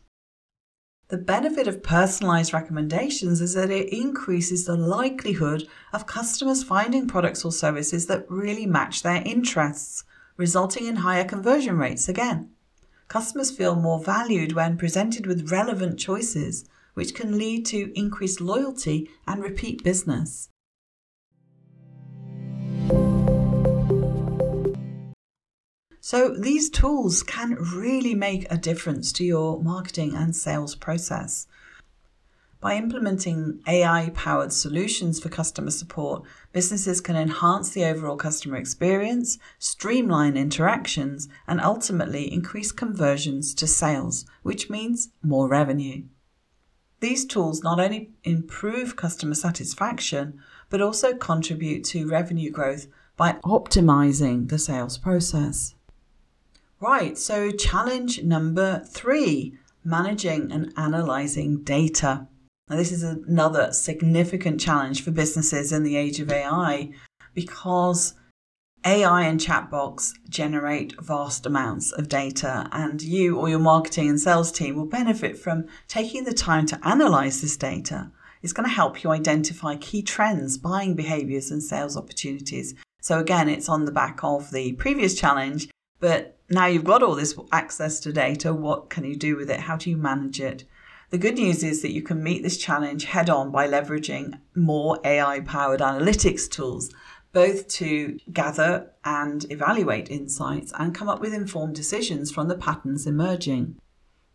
The 1.09 1.19
benefit 1.19 1.67
of 1.67 1.83
personalized 1.83 2.51
recommendations 2.51 3.39
is 3.39 3.53
that 3.53 3.69
it 3.69 3.93
increases 3.93 4.65
the 4.65 4.75
likelihood 4.75 5.67
of 5.93 6.07
customers 6.07 6.63
finding 6.63 7.07
products 7.07 7.45
or 7.45 7.51
services 7.51 8.07
that 8.07 8.25
really 8.31 8.65
match 8.65 9.03
their 9.03 9.21
interests, 9.23 10.05
resulting 10.37 10.87
in 10.87 10.95
higher 10.95 11.23
conversion 11.23 11.77
rates 11.77 12.09
again. 12.09 12.49
Customers 13.09 13.51
feel 13.51 13.75
more 13.75 14.03
valued 14.03 14.53
when 14.53 14.75
presented 14.75 15.27
with 15.27 15.51
relevant 15.51 15.99
choices, 15.99 16.65
which 16.95 17.13
can 17.13 17.37
lead 17.37 17.63
to 17.67 17.95
increased 17.95 18.41
loyalty 18.41 19.07
and 19.27 19.43
repeat 19.43 19.83
business. 19.83 20.49
So 26.03 26.29
these 26.29 26.71
tools 26.71 27.21
can 27.21 27.53
really 27.53 28.15
make 28.15 28.51
a 28.51 28.57
difference 28.57 29.11
to 29.13 29.23
your 29.23 29.61
marketing 29.61 30.15
and 30.15 30.35
sales 30.35 30.73
process. 30.75 31.45
By 32.59 32.75
implementing 32.75 33.59
AI 33.67 34.09
powered 34.15 34.51
solutions 34.51 35.19
for 35.19 35.29
customer 35.29 35.69
support, 35.69 36.23
businesses 36.53 37.01
can 37.01 37.15
enhance 37.15 37.69
the 37.69 37.85
overall 37.85 38.17
customer 38.17 38.57
experience, 38.57 39.37
streamline 39.59 40.37
interactions, 40.37 41.29
and 41.47 41.61
ultimately 41.61 42.33
increase 42.33 42.71
conversions 42.71 43.53
to 43.55 43.67
sales, 43.67 44.25
which 44.41 44.71
means 44.71 45.09
more 45.21 45.47
revenue. 45.47 46.03
These 46.99 47.25
tools 47.25 47.61
not 47.61 47.79
only 47.79 48.11
improve 48.23 48.95
customer 48.95 49.35
satisfaction, 49.35 50.39
but 50.69 50.81
also 50.81 51.13
contribute 51.15 51.83
to 51.85 52.07
revenue 52.07 52.49
growth 52.49 52.87
by 53.17 53.33
optimizing 53.43 54.49
the 54.49 54.57
sales 54.57 54.97
process. 54.97 55.75
Right, 56.81 57.15
so 57.15 57.51
challenge 57.51 58.23
number 58.23 58.79
three 58.79 59.53
managing 59.83 60.51
and 60.51 60.73
analyzing 60.75 61.63
data. 61.63 62.27
Now, 62.67 62.75
this 62.75 62.91
is 62.91 63.03
another 63.03 63.71
significant 63.71 64.59
challenge 64.59 65.03
for 65.03 65.11
businesses 65.11 65.71
in 65.71 65.83
the 65.83 65.95
age 65.95 66.19
of 66.19 66.31
AI 66.31 66.89
because 67.35 68.15
AI 68.83 69.21
and 69.21 69.39
chatbots 69.39 70.13
generate 70.27 70.99
vast 70.99 71.45
amounts 71.45 71.91
of 71.91 72.09
data, 72.09 72.67
and 72.71 72.99
you 72.99 73.37
or 73.37 73.47
your 73.47 73.59
marketing 73.59 74.09
and 74.09 74.19
sales 74.19 74.51
team 74.51 74.75
will 74.75 74.87
benefit 74.87 75.37
from 75.37 75.67
taking 75.87 76.23
the 76.23 76.33
time 76.33 76.65
to 76.65 76.79
analyze 76.83 77.41
this 77.41 77.57
data. 77.57 78.09
It's 78.41 78.53
going 78.53 78.67
to 78.67 78.73
help 78.73 79.03
you 79.03 79.11
identify 79.11 79.75
key 79.75 80.01
trends, 80.01 80.57
buying 80.57 80.95
behaviors, 80.95 81.51
and 81.51 81.61
sales 81.61 81.95
opportunities. 81.95 82.73
So, 83.01 83.19
again, 83.19 83.49
it's 83.49 83.69
on 83.69 83.85
the 83.85 83.91
back 83.91 84.23
of 84.23 84.49
the 84.49 84.73
previous 84.73 85.13
challenge, 85.13 85.69
but 86.01 86.37
now 86.49 86.65
you've 86.65 86.83
got 86.83 87.01
all 87.01 87.15
this 87.15 87.37
access 87.53 88.01
to 88.01 88.11
data, 88.11 88.53
what 88.53 88.89
can 88.89 89.05
you 89.05 89.15
do 89.15 89.37
with 89.37 89.49
it? 89.49 89.61
How 89.61 89.77
do 89.77 89.89
you 89.89 89.95
manage 89.95 90.41
it? 90.41 90.65
The 91.11 91.17
good 91.17 91.35
news 91.35 91.63
is 91.63 91.81
that 91.81 91.93
you 91.93 92.01
can 92.01 92.23
meet 92.23 92.43
this 92.43 92.57
challenge 92.57 93.05
head 93.05 93.29
on 93.29 93.51
by 93.51 93.67
leveraging 93.67 94.39
more 94.55 94.99
AI 95.05 95.39
powered 95.41 95.79
analytics 95.79 96.49
tools, 96.49 96.89
both 97.31 97.67
to 97.69 98.19
gather 98.33 98.91
and 99.05 99.49
evaluate 99.51 100.09
insights 100.09 100.73
and 100.77 100.95
come 100.95 101.07
up 101.07 101.21
with 101.21 101.33
informed 101.33 101.75
decisions 101.75 102.31
from 102.31 102.47
the 102.47 102.57
patterns 102.57 103.07
emerging. 103.07 103.77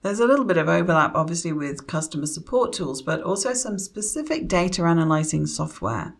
There's 0.02 0.20
a 0.20 0.26
little 0.26 0.44
bit 0.44 0.58
of 0.58 0.68
overlap, 0.68 1.14
obviously, 1.14 1.52
with 1.52 1.86
customer 1.86 2.26
support 2.26 2.72
tools, 2.72 3.02
but 3.02 3.22
also 3.22 3.52
some 3.54 3.78
specific 3.78 4.46
data 4.46 4.82
analyzing 4.84 5.46
software. 5.46 6.14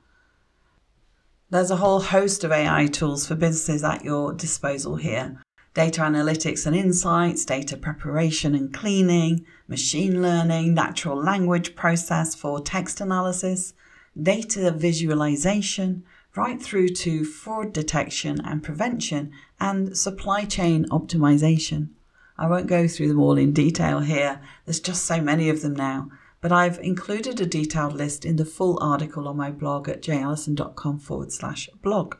There's 1.48 1.70
a 1.70 1.76
whole 1.76 2.00
host 2.00 2.42
of 2.42 2.50
AI 2.50 2.88
tools 2.88 3.28
for 3.28 3.36
businesses 3.36 3.84
at 3.84 4.04
your 4.04 4.32
disposal 4.32 4.96
here. 4.96 5.40
Data 5.74 6.00
analytics 6.00 6.66
and 6.66 6.74
insights, 6.74 7.44
data 7.44 7.76
preparation 7.76 8.52
and 8.56 8.74
cleaning, 8.74 9.46
machine 9.68 10.20
learning, 10.20 10.74
natural 10.74 11.16
language 11.16 11.76
process 11.76 12.34
for 12.34 12.60
text 12.60 13.00
analysis, 13.00 13.74
data 14.20 14.72
visualization, 14.72 16.02
right 16.34 16.60
through 16.60 16.88
to 16.88 17.24
fraud 17.24 17.72
detection 17.72 18.40
and 18.44 18.64
prevention, 18.64 19.30
and 19.60 19.96
supply 19.96 20.44
chain 20.46 20.84
optimization. 20.88 21.90
I 22.36 22.48
won't 22.48 22.66
go 22.66 22.88
through 22.88 23.06
them 23.06 23.20
all 23.20 23.38
in 23.38 23.52
detail 23.52 24.00
here, 24.00 24.40
there's 24.64 24.80
just 24.80 25.04
so 25.04 25.20
many 25.20 25.48
of 25.48 25.62
them 25.62 25.76
now, 25.76 26.10
but 26.46 26.52
I've 26.52 26.78
included 26.78 27.40
a 27.40 27.44
detailed 27.44 27.94
list 27.94 28.24
in 28.24 28.36
the 28.36 28.44
full 28.44 28.78
article 28.80 29.26
on 29.26 29.36
my 29.36 29.50
blog 29.50 29.88
at 29.88 30.00
jayallyson.com 30.00 31.00
forward 31.00 31.32
slash 31.32 31.68
blog. 31.82 32.14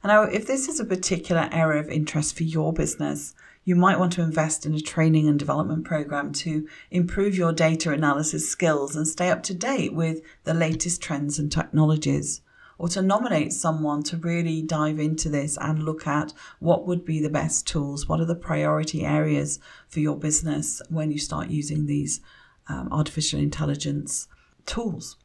And 0.00 0.12
now, 0.12 0.22
if 0.22 0.46
this 0.46 0.68
is 0.68 0.78
a 0.78 0.84
particular 0.84 1.48
area 1.50 1.80
of 1.80 1.88
interest 1.88 2.36
for 2.36 2.44
your 2.44 2.72
business, 2.72 3.34
you 3.64 3.74
might 3.74 3.98
want 3.98 4.12
to 4.12 4.22
invest 4.22 4.64
in 4.64 4.76
a 4.76 4.80
training 4.80 5.26
and 5.26 5.40
development 5.40 5.84
program 5.84 6.30
to 6.34 6.68
improve 6.92 7.36
your 7.36 7.52
data 7.52 7.90
analysis 7.90 8.48
skills 8.48 8.94
and 8.94 9.08
stay 9.08 9.28
up 9.28 9.42
to 9.42 9.54
date 9.54 9.92
with 9.92 10.20
the 10.44 10.54
latest 10.54 11.02
trends 11.02 11.36
and 11.40 11.50
technologies. 11.50 12.42
Or 12.78 12.86
to 12.90 13.02
nominate 13.02 13.52
someone 13.52 14.04
to 14.04 14.16
really 14.18 14.62
dive 14.62 15.00
into 15.00 15.28
this 15.28 15.58
and 15.60 15.82
look 15.82 16.06
at 16.06 16.32
what 16.60 16.86
would 16.86 17.04
be 17.04 17.20
the 17.20 17.28
best 17.28 17.66
tools, 17.66 18.08
what 18.08 18.20
are 18.20 18.24
the 18.24 18.36
priority 18.36 19.04
areas 19.04 19.58
for 19.88 19.98
your 19.98 20.16
business 20.16 20.80
when 20.88 21.10
you 21.10 21.18
start 21.18 21.50
using 21.50 21.86
these 21.86 22.20
um, 22.68 22.88
artificial 22.90 23.38
intelligence 23.38 24.28
tools. 24.66 25.16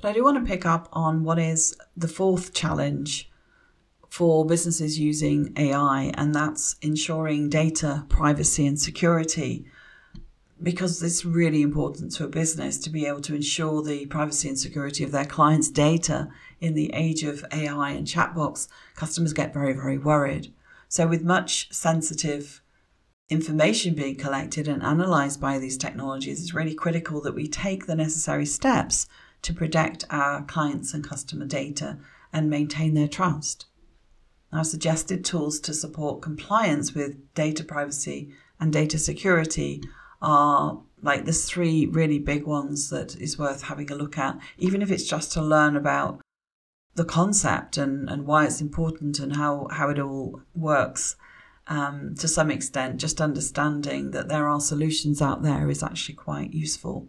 But 0.00 0.08
I 0.08 0.12
do 0.12 0.24
want 0.24 0.38
to 0.38 0.48
pick 0.50 0.64
up 0.64 0.88
on 0.92 1.24
what 1.24 1.38
is 1.38 1.76
the 1.96 2.08
fourth 2.08 2.54
challenge 2.54 3.30
for 4.08 4.46
businesses 4.46 4.98
using 4.98 5.52
AI, 5.56 6.12
and 6.14 6.34
that's 6.34 6.76
ensuring 6.82 7.48
data 7.48 8.04
privacy 8.08 8.66
and 8.66 8.80
security. 8.80 9.66
Because 10.60 11.02
it's 11.02 11.24
really 11.24 11.62
important 11.62 12.12
to 12.12 12.24
a 12.24 12.28
business 12.28 12.78
to 12.78 12.90
be 12.90 13.06
able 13.06 13.20
to 13.22 13.34
ensure 13.34 13.82
the 13.82 14.06
privacy 14.06 14.48
and 14.48 14.58
security 14.58 15.04
of 15.04 15.12
their 15.12 15.24
clients' 15.24 15.68
data 15.68 16.28
in 16.60 16.74
the 16.74 16.92
age 16.94 17.22
of 17.22 17.44
AI 17.52 17.90
and 17.90 18.06
chatbots, 18.06 18.66
customers 18.96 19.32
get 19.32 19.54
very, 19.54 19.72
very 19.72 19.98
worried. 19.98 20.52
So, 20.88 21.06
with 21.06 21.22
much 21.22 21.72
sensitive 21.72 22.60
information 23.30 23.94
being 23.94 24.16
collected 24.16 24.68
and 24.68 24.82
analyzed 24.82 25.40
by 25.40 25.58
these 25.58 25.76
technologies, 25.76 26.40
it's 26.40 26.54
really 26.54 26.74
critical 26.74 27.20
that 27.22 27.34
we 27.34 27.46
take 27.46 27.86
the 27.86 27.94
necessary 27.94 28.46
steps 28.46 29.06
to 29.42 29.54
protect 29.54 30.04
our 30.10 30.42
clients 30.42 30.94
and 30.94 31.06
customer 31.06 31.46
data 31.46 31.98
and 32.32 32.50
maintain 32.50 32.94
their 32.94 33.08
trust. 33.08 33.66
Now, 34.52 34.62
suggested 34.62 35.24
tools 35.24 35.60
to 35.60 35.74
support 35.74 36.22
compliance 36.22 36.94
with 36.94 37.34
data 37.34 37.64
privacy 37.64 38.30
and 38.58 38.72
data 38.72 38.98
security 38.98 39.82
are 40.22 40.80
like 41.02 41.24
there's 41.24 41.44
three 41.44 41.86
really 41.86 42.18
big 42.18 42.44
ones 42.44 42.90
that 42.90 43.14
is 43.16 43.38
worth 43.38 43.62
having 43.64 43.90
a 43.92 43.94
look 43.94 44.18
at, 44.18 44.38
even 44.56 44.82
if 44.82 44.90
it's 44.90 45.06
just 45.06 45.32
to 45.32 45.42
learn 45.42 45.76
about 45.76 46.20
the 46.94 47.04
concept 47.04 47.76
and, 47.76 48.08
and 48.10 48.26
why 48.26 48.44
it's 48.44 48.60
important 48.60 49.20
and 49.20 49.36
how, 49.36 49.68
how 49.70 49.88
it 49.90 49.98
all 49.98 50.40
works. 50.54 51.14
Um, 51.68 52.14
to 52.18 52.26
some 52.26 52.50
extent, 52.50 52.98
just 52.98 53.20
understanding 53.20 54.12
that 54.12 54.28
there 54.28 54.48
are 54.48 54.60
solutions 54.60 55.20
out 55.20 55.42
there 55.42 55.68
is 55.68 55.82
actually 55.82 56.14
quite 56.14 56.54
useful. 56.54 57.08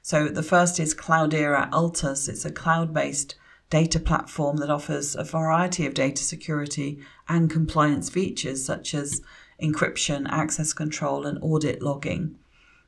So, 0.00 0.28
the 0.28 0.44
first 0.44 0.78
is 0.78 0.94
Cloudera 0.94 1.68
Altus. 1.70 2.28
It's 2.28 2.44
a 2.44 2.52
cloud 2.52 2.94
based 2.94 3.34
data 3.68 3.98
platform 3.98 4.58
that 4.58 4.70
offers 4.70 5.16
a 5.16 5.24
variety 5.24 5.86
of 5.86 5.94
data 5.94 6.22
security 6.22 7.00
and 7.28 7.50
compliance 7.50 8.08
features 8.08 8.64
such 8.64 8.94
as 8.94 9.20
encryption, 9.60 10.26
access 10.28 10.72
control, 10.72 11.26
and 11.26 11.38
audit 11.42 11.82
logging. 11.82 12.36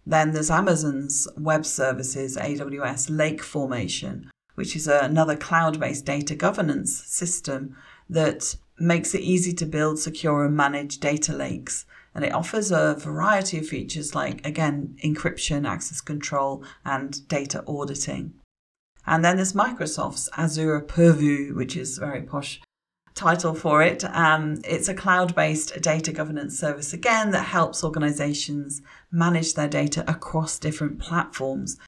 Then 0.06 0.32
there's 0.32 0.50
Amazon's 0.50 1.28
web 1.36 1.66
services, 1.66 2.36
AWS 2.36 3.08
Lake 3.10 3.42
Formation, 3.42 4.30
which 4.54 4.74
is 4.76 4.86
another 4.88 5.36
cloud 5.36 5.80
based 5.80 6.04
data 6.04 6.34
governance 6.34 7.04
system 7.04 7.76
that 8.08 8.56
makes 8.80 9.14
it 9.14 9.20
easy 9.20 9.52
to 9.54 9.66
build, 9.66 9.98
secure, 9.98 10.44
and 10.44 10.56
manage 10.56 10.98
data 10.98 11.32
lakes. 11.32 11.84
And 12.14 12.24
it 12.24 12.32
offers 12.32 12.72
a 12.72 12.96
variety 12.98 13.58
of 13.58 13.68
features 13.68 14.14
like, 14.14 14.44
again, 14.46 14.96
encryption, 15.04 15.68
access 15.68 16.00
control, 16.00 16.64
and 16.84 17.26
data 17.28 17.62
auditing. 17.66 18.34
And 19.06 19.24
then 19.24 19.36
there's 19.36 19.52
Microsoft's 19.52 20.28
Azure 20.36 20.80
Purview, 20.80 21.54
which 21.54 21.76
is 21.76 21.98
very 21.98 22.22
posh 22.22 22.60
title 23.14 23.54
for 23.54 23.82
it. 23.82 24.04
Um, 24.04 24.60
it's 24.64 24.88
a 24.88 24.94
cloud 24.94 25.34
based 25.34 25.80
data 25.80 26.12
governance 26.12 26.58
service, 26.58 26.92
again, 26.92 27.30
that 27.32 27.46
helps 27.46 27.82
organizations 27.82 28.80
manage 29.10 29.54
their 29.54 29.68
data 29.68 30.04
across 30.08 30.58
different 30.58 31.00
platforms. 31.00 31.78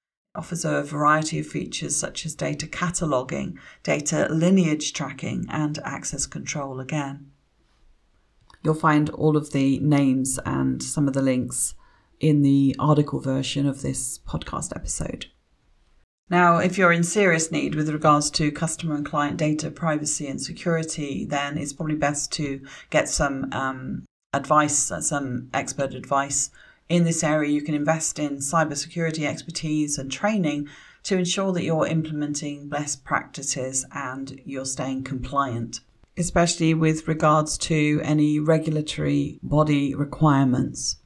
Offers 0.40 0.64
a 0.64 0.82
variety 0.82 1.38
of 1.38 1.46
features 1.46 1.94
such 1.94 2.24
as 2.24 2.34
data 2.34 2.66
cataloging, 2.66 3.58
data 3.82 4.26
lineage 4.30 4.94
tracking, 4.94 5.44
and 5.50 5.78
access 5.84 6.24
control 6.24 6.80
again. 6.80 7.30
You'll 8.62 8.72
find 8.72 9.10
all 9.10 9.36
of 9.36 9.52
the 9.52 9.78
names 9.80 10.38
and 10.46 10.82
some 10.82 11.06
of 11.06 11.12
the 11.12 11.20
links 11.20 11.74
in 12.20 12.40
the 12.40 12.74
article 12.78 13.20
version 13.20 13.66
of 13.66 13.82
this 13.82 14.18
podcast 14.20 14.74
episode. 14.74 15.26
Now, 16.30 16.56
if 16.56 16.78
you're 16.78 16.90
in 16.90 17.04
serious 17.04 17.52
need 17.52 17.74
with 17.74 17.90
regards 17.90 18.30
to 18.30 18.50
customer 18.50 18.94
and 18.94 19.04
client 19.04 19.36
data 19.36 19.70
privacy 19.70 20.26
and 20.26 20.40
security, 20.40 21.26
then 21.26 21.58
it's 21.58 21.74
probably 21.74 21.96
best 21.96 22.32
to 22.32 22.62
get 22.88 23.10
some 23.10 23.52
um, 23.52 24.06
advice, 24.32 24.90
some 25.00 25.50
expert 25.52 25.92
advice 25.92 26.50
in 26.90 27.04
this 27.04 27.24
area. 27.24 27.50
You 27.50 27.62
can 27.62 27.74
invest 27.74 28.18
in 28.18 28.38
cybersecurity 28.38 29.24
expertise 29.24 29.96
and 29.96 30.12
training 30.12 30.68
to 31.04 31.16
ensure 31.16 31.52
that 31.52 31.64
you're 31.64 31.86
implementing 31.86 32.68
best 32.68 33.04
practices 33.04 33.86
and 33.94 34.38
you're 34.44 34.66
staying 34.66 35.04
compliant, 35.04 35.80
especially 36.18 36.74
with 36.74 37.08
regards 37.08 37.56
to 37.56 38.02
any 38.04 38.38
regulatory 38.38 39.38
body 39.42 39.94
requirements. 39.94 40.96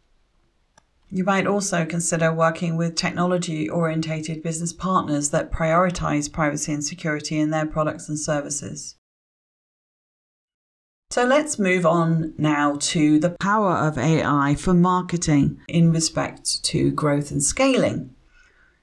You 1.10 1.22
might 1.22 1.46
also 1.46 1.84
consider 1.84 2.32
working 2.32 2.76
with 2.76 2.96
technology 2.96 3.68
orientated 3.68 4.42
business 4.42 4.72
partners 4.72 5.30
that 5.30 5.52
prioritize 5.52 6.32
privacy 6.32 6.72
and 6.72 6.82
security 6.82 7.38
in 7.38 7.50
their 7.50 7.66
products 7.66 8.08
and 8.08 8.18
services. 8.18 8.96
So 11.14 11.24
let's 11.24 11.60
move 11.60 11.86
on 11.86 12.34
now 12.38 12.74
to 12.76 13.20
the 13.20 13.36
power 13.38 13.76
of 13.76 13.96
AI 13.96 14.56
for 14.56 14.74
marketing 14.74 15.60
in 15.68 15.92
respect 15.92 16.64
to 16.64 16.90
growth 16.90 17.30
and 17.30 17.40
scaling. 17.40 18.16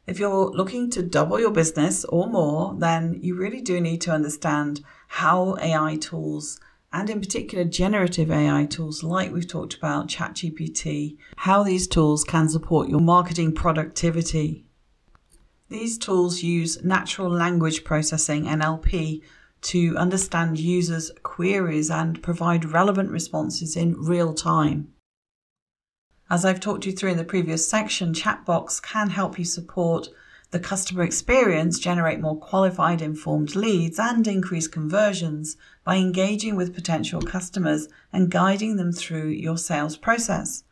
If 0.07 0.17
you're 0.17 0.49
looking 0.49 0.89
to 0.91 1.03
double 1.03 1.41
your 1.41 1.51
business 1.51 2.05
or 2.05 2.27
more, 2.27 2.73
then 2.77 3.19
you 3.21 3.35
really 3.35 3.59
do 3.59 3.81
need 3.81 3.99
to 4.03 4.13
understand 4.13 4.79
how 5.09 5.57
AI 5.61 5.97
tools 5.97 6.57
and 6.93 7.09
in 7.09 7.19
particular 7.19 7.65
generative 7.65 8.31
AI 8.31 8.65
tools 8.65 9.03
like 9.03 9.33
we've 9.33 9.45
talked 9.45 9.75
about, 9.75 10.07
ChatGPT, 10.07 11.17
how 11.35 11.63
these 11.63 11.85
tools 11.85 12.23
can 12.23 12.47
support 12.47 12.87
your 12.87 13.01
marketing 13.01 13.53
productivity. 13.53 14.63
These 15.67 15.97
tools 15.97 16.43
use 16.43 16.81
natural 16.81 17.29
language 17.29 17.83
processing, 17.83 18.45
NLP, 18.45 19.21
to 19.61 19.95
understand 19.97 20.59
users' 20.59 21.11
queries 21.23 21.89
and 21.89 22.21
provide 22.21 22.71
relevant 22.71 23.11
responses 23.11 23.75
in 23.75 24.01
real 24.01 24.33
time. 24.33 24.93
As 26.29 26.45
I've 26.45 26.59
talked 26.59 26.85
you 26.85 26.91
through 26.93 27.11
in 27.11 27.17
the 27.17 27.23
previous 27.23 27.67
section, 27.67 28.13
Chatbots 28.13 28.81
can 28.81 29.09
help 29.09 29.37
you 29.37 29.45
support 29.45 30.09
the 30.51 30.59
customer 30.59 31.03
experience, 31.03 31.79
generate 31.79 32.19
more 32.19 32.37
qualified, 32.37 33.01
informed 33.01 33.55
leads, 33.55 33.97
and 33.97 34.27
increase 34.27 34.67
conversions 34.67 35.57
by 35.83 35.95
engaging 35.95 36.55
with 36.55 36.75
potential 36.75 37.21
customers 37.21 37.87
and 38.11 38.29
guiding 38.29 38.75
them 38.75 38.91
through 38.91 39.27
your 39.27 39.57
sales 39.57 39.95
process. 39.97 40.63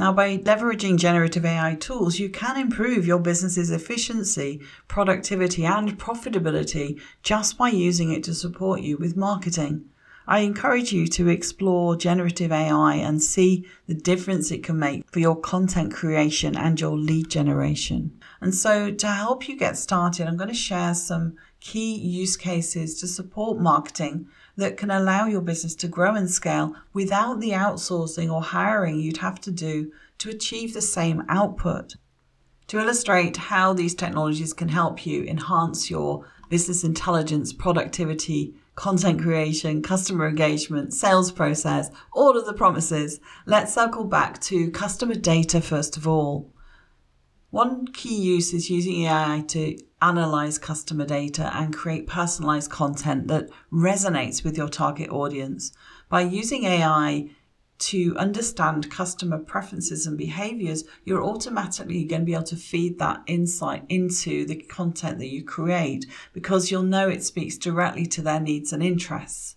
Now, 0.00 0.14
by 0.14 0.38
leveraging 0.38 0.96
generative 0.96 1.44
AI 1.44 1.74
tools, 1.74 2.18
you 2.18 2.30
can 2.30 2.56
improve 2.56 3.06
your 3.06 3.18
business's 3.18 3.70
efficiency, 3.70 4.62
productivity, 4.88 5.66
and 5.66 5.98
profitability 5.98 6.98
just 7.22 7.58
by 7.58 7.68
using 7.68 8.10
it 8.10 8.24
to 8.24 8.32
support 8.32 8.80
you 8.80 8.96
with 8.96 9.14
marketing. 9.14 9.84
I 10.26 10.38
encourage 10.38 10.90
you 10.90 11.06
to 11.08 11.28
explore 11.28 11.96
generative 11.96 12.50
AI 12.50 12.94
and 12.94 13.22
see 13.22 13.66
the 13.88 13.92
difference 13.94 14.50
it 14.50 14.64
can 14.64 14.78
make 14.78 15.04
for 15.12 15.18
your 15.18 15.38
content 15.38 15.92
creation 15.92 16.56
and 16.56 16.80
your 16.80 16.96
lead 16.96 17.28
generation. 17.28 18.18
And 18.40 18.54
so, 18.54 18.90
to 18.90 19.06
help 19.06 19.48
you 19.48 19.56
get 19.58 19.76
started, 19.76 20.26
I'm 20.26 20.38
going 20.38 20.48
to 20.48 20.54
share 20.54 20.94
some 20.94 21.36
key 21.60 21.94
use 21.94 22.38
cases 22.38 22.98
to 23.00 23.06
support 23.06 23.60
marketing 23.60 24.28
that 24.60 24.76
can 24.76 24.90
allow 24.90 25.26
your 25.26 25.40
business 25.40 25.74
to 25.74 25.88
grow 25.88 26.14
and 26.14 26.30
scale 26.30 26.74
without 26.92 27.40
the 27.40 27.50
outsourcing 27.50 28.32
or 28.32 28.42
hiring 28.42 29.00
you'd 29.00 29.18
have 29.18 29.40
to 29.40 29.50
do 29.50 29.90
to 30.18 30.30
achieve 30.30 30.72
the 30.72 30.80
same 30.80 31.24
output. 31.28 31.96
To 32.68 32.78
illustrate 32.78 33.36
how 33.36 33.72
these 33.72 33.94
technologies 33.94 34.52
can 34.52 34.68
help 34.68 35.04
you 35.04 35.24
enhance 35.24 35.90
your 35.90 36.24
business 36.48 36.84
intelligence, 36.84 37.52
productivity, 37.52 38.54
content 38.74 39.20
creation, 39.20 39.82
customer 39.82 40.28
engagement, 40.28 40.92
sales 40.94 41.32
process, 41.32 41.90
all 42.12 42.38
of 42.38 42.46
the 42.46 42.54
promises, 42.54 43.20
let's 43.46 43.74
circle 43.74 44.04
back 44.04 44.40
to 44.42 44.70
customer 44.70 45.14
data 45.14 45.60
first 45.60 45.96
of 45.96 46.06
all. 46.06 46.52
One 47.50 47.86
key 47.88 48.14
use 48.14 48.54
is 48.54 48.70
using 48.70 49.02
AI 49.06 49.44
to 49.48 49.76
analyze 50.02 50.58
customer 50.58 51.04
data 51.04 51.50
and 51.54 51.74
create 51.74 52.06
personalized 52.06 52.70
content 52.70 53.28
that 53.28 53.48
resonates 53.72 54.42
with 54.42 54.56
your 54.56 54.68
target 54.68 55.10
audience. 55.10 55.72
By 56.08 56.22
using 56.22 56.64
AI 56.64 57.30
to 57.80 58.14
understand 58.18 58.90
customer 58.90 59.38
preferences 59.38 60.06
and 60.06 60.18
behaviors, 60.18 60.84
you're 61.04 61.24
automatically 61.24 62.04
going 62.04 62.22
to 62.22 62.26
be 62.26 62.34
able 62.34 62.44
to 62.44 62.56
feed 62.56 62.98
that 62.98 63.22
insight 63.26 63.84
into 63.88 64.44
the 64.44 64.56
content 64.56 65.18
that 65.18 65.32
you 65.32 65.42
create 65.42 66.06
because 66.32 66.70
you'll 66.70 66.82
know 66.82 67.08
it 67.08 67.24
speaks 67.24 67.56
directly 67.56 68.04
to 68.06 68.22
their 68.22 68.40
needs 68.40 68.72
and 68.72 68.82
interests. 68.82 69.56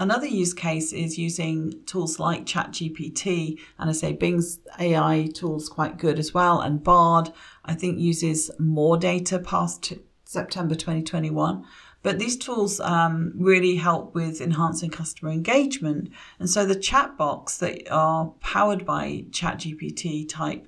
Another 0.00 0.26
use 0.26 0.54
case 0.54 0.94
is 0.94 1.18
using 1.18 1.74
tools 1.84 2.18
like 2.18 2.46
ChatGPT, 2.46 3.60
and 3.78 3.90
I 3.90 3.92
say 3.92 4.14
Bing's 4.14 4.58
AI 4.78 5.28
tools 5.34 5.68
quite 5.68 5.98
good 5.98 6.18
as 6.18 6.32
well, 6.32 6.58
and 6.62 6.82
Bard 6.82 7.30
I 7.66 7.74
think 7.74 7.98
uses 7.98 8.50
more 8.58 8.96
data 8.96 9.38
past 9.38 9.92
September 10.24 10.74
2021. 10.74 11.66
But 12.02 12.18
these 12.18 12.38
tools 12.38 12.80
um, 12.80 13.34
really 13.36 13.76
help 13.76 14.14
with 14.14 14.40
enhancing 14.40 14.88
customer 14.88 15.32
engagement. 15.32 16.10
And 16.38 16.48
so 16.48 16.64
the 16.64 16.80
chat 16.80 17.18
box 17.18 17.58
that 17.58 17.86
are 17.92 18.28
powered 18.40 18.86
by 18.86 19.26
ChatGPT 19.28 20.26
type 20.26 20.66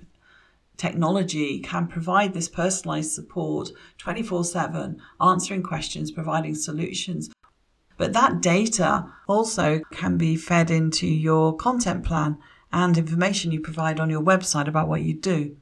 technology 0.77 1.61
can 1.61 1.87
provide 1.87 2.35
this 2.35 2.51
personalized 2.51 3.13
support 3.13 3.71
24 3.97 4.45
7, 4.45 5.01
answering 5.23 5.63
questions, 5.63 6.11
providing 6.11 6.55
solutions 6.55 7.31
But 7.97 8.13
that 8.13 8.41
data 8.41 9.07
also 9.29 9.81
can 9.91 10.17
be 10.17 10.37
fed 10.37 10.71
into 10.71 11.07
your 11.07 11.57
content 11.57 12.05
plan 12.05 12.39
and 12.73 12.97
information 12.97 13.53
you 13.53 13.61
provide 13.61 14.01
on 14.01 14.11
your 14.11 14.23
website 14.23 14.69
about 14.69 14.89
what 14.89 15.03
you 15.03 15.15
do. 15.15 15.57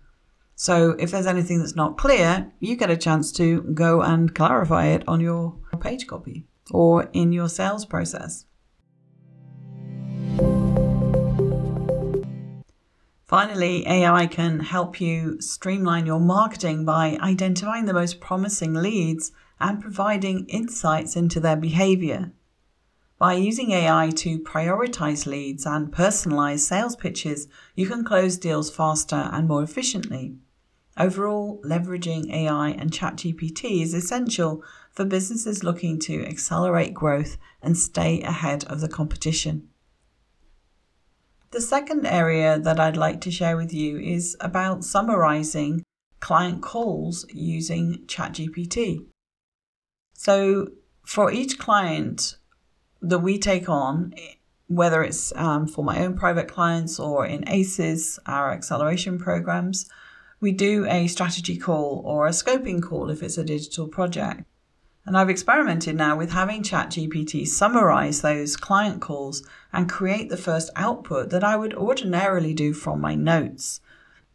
So 0.55 0.91
if 0.99 1.11
there's 1.11 1.27
anything 1.27 1.59
that's 1.59 1.75
not 1.75 1.97
clear, 1.97 2.53
you 2.61 2.77
get 2.77 2.91
a 2.91 2.97
chance 2.97 3.33
to 3.33 3.63
go 3.63 4.03
and 4.03 4.35
clarify 4.35 4.87
it 4.89 5.03
on 5.09 5.21
your 5.21 5.57
page 5.81 6.07
copy 6.07 6.45
or 6.71 7.09
in 7.13 7.33
your 7.33 7.49
sales 7.49 7.87
process. 7.87 8.45
Finally, 13.25 13.87
AI 13.87 14.27
can 14.27 14.59
help 14.59 15.01
you 15.01 15.41
streamline 15.41 16.05
your 16.05 16.19
marketing 16.19 16.85
by 16.85 17.17
identifying 17.23 17.85
the 17.85 17.95
most 17.95 18.21
promising 18.21 18.75
leads 18.75 19.31
and 19.61 19.81
providing 19.81 20.47
insights 20.47 21.17
into 21.17 21.41
their 21.41 21.57
behavior. 21.57 22.33
By 23.19 23.35
using 23.35 23.73
AI 23.73 24.11
to 24.17 24.39
prioritize 24.39 25.27
leads 25.27 25.67
and 25.67 25.93
personalize 25.93 26.61
sales 26.61 26.97
pitches, 26.97 27.49
you 27.75 27.87
can 27.87 28.03
close 28.03 28.39
deals 28.39 28.71
faster 28.71 29.29
and 29.31 29.47
more 29.47 29.63
efficiently. 29.63 30.37
Overall, 30.97 31.61
leveraging 31.63 32.33
AI 32.33 32.71
and 32.71 32.91
ChatGPT 32.91 33.83
is 33.83 33.93
essential 33.93 34.65
for 34.91 35.05
businesses 35.05 35.63
looking 35.63 35.99
to 36.01 36.25
accelerate 36.27 36.95
growth 36.95 37.37
and 37.63 37.77
stay 37.77 38.23
ahead 38.23 38.65
of 38.65 38.81
the 38.81 38.89
competition. 38.89 39.69
The 41.51 41.61
second 41.61 42.07
area 42.07 42.59
that 42.59 42.81
I'd 42.81 42.97
like 42.97 43.21
to 43.23 43.31
share 43.31 43.57
with 43.57 43.73
you 43.75 43.99
is 43.99 44.37
about 44.41 44.85
summarizing 44.85 45.83
client 46.21 46.63
calls 46.63 47.27
using 47.35 48.05
ChatGPT. 48.07 49.10
So, 50.23 50.73
for 51.03 51.33
each 51.33 51.59
client 51.59 52.37
that 53.01 53.21
we 53.21 53.39
take 53.39 53.71
on, 53.71 54.13
whether 54.67 55.03
it's 55.03 55.33
um, 55.35 55.67
for 55.67 55.83
my 55.83 56.05
own 56.05 56.15
private 56.15 56.47
clients 56.47 57.01
or 57.01 57.25
in 57.25 57.49
ACES, 57.49 58.19
our 58.27 58.53
acceleration 58.53 59.19
programs, 59.19 59.89
we 60.39 60.53
do 60.53 60.85
a 60.85 61.07
strategy 61.07 61.57
call 61.57 62.03
or 62.05 62.27
a 62.27 62.33
scoping 62.33 62.83
call 62.83 63.09
if 63.09 63.23
it's 63.23 63.39
a 63.39 63.45
digital 63.45 63.89
project. 63.89 64.45
And 65.07 65.17
I've 65.17 65.31
experimented 65.31 65.97
now 65.97 66.17
with 66.19 66.33
having 66.33 66.63
ChatGPT 66.63 67.47
summarize 67.47 68.21
those 68.21 68.59
client 68.59 69.01
calls 69.01 69.43
and 69.73 69.89
create 69.89 70.29
the 70.29 70.37
first 70.37 70.69
output 70.77 71.31
that 71.31 71.45
I 71.45 71.57
would 71.57 71.73
ordinarily 71.73 72.53
do 72.53 72.75
from 72.75 73.01
my 73.01 73.15
notes. 73.15 73.81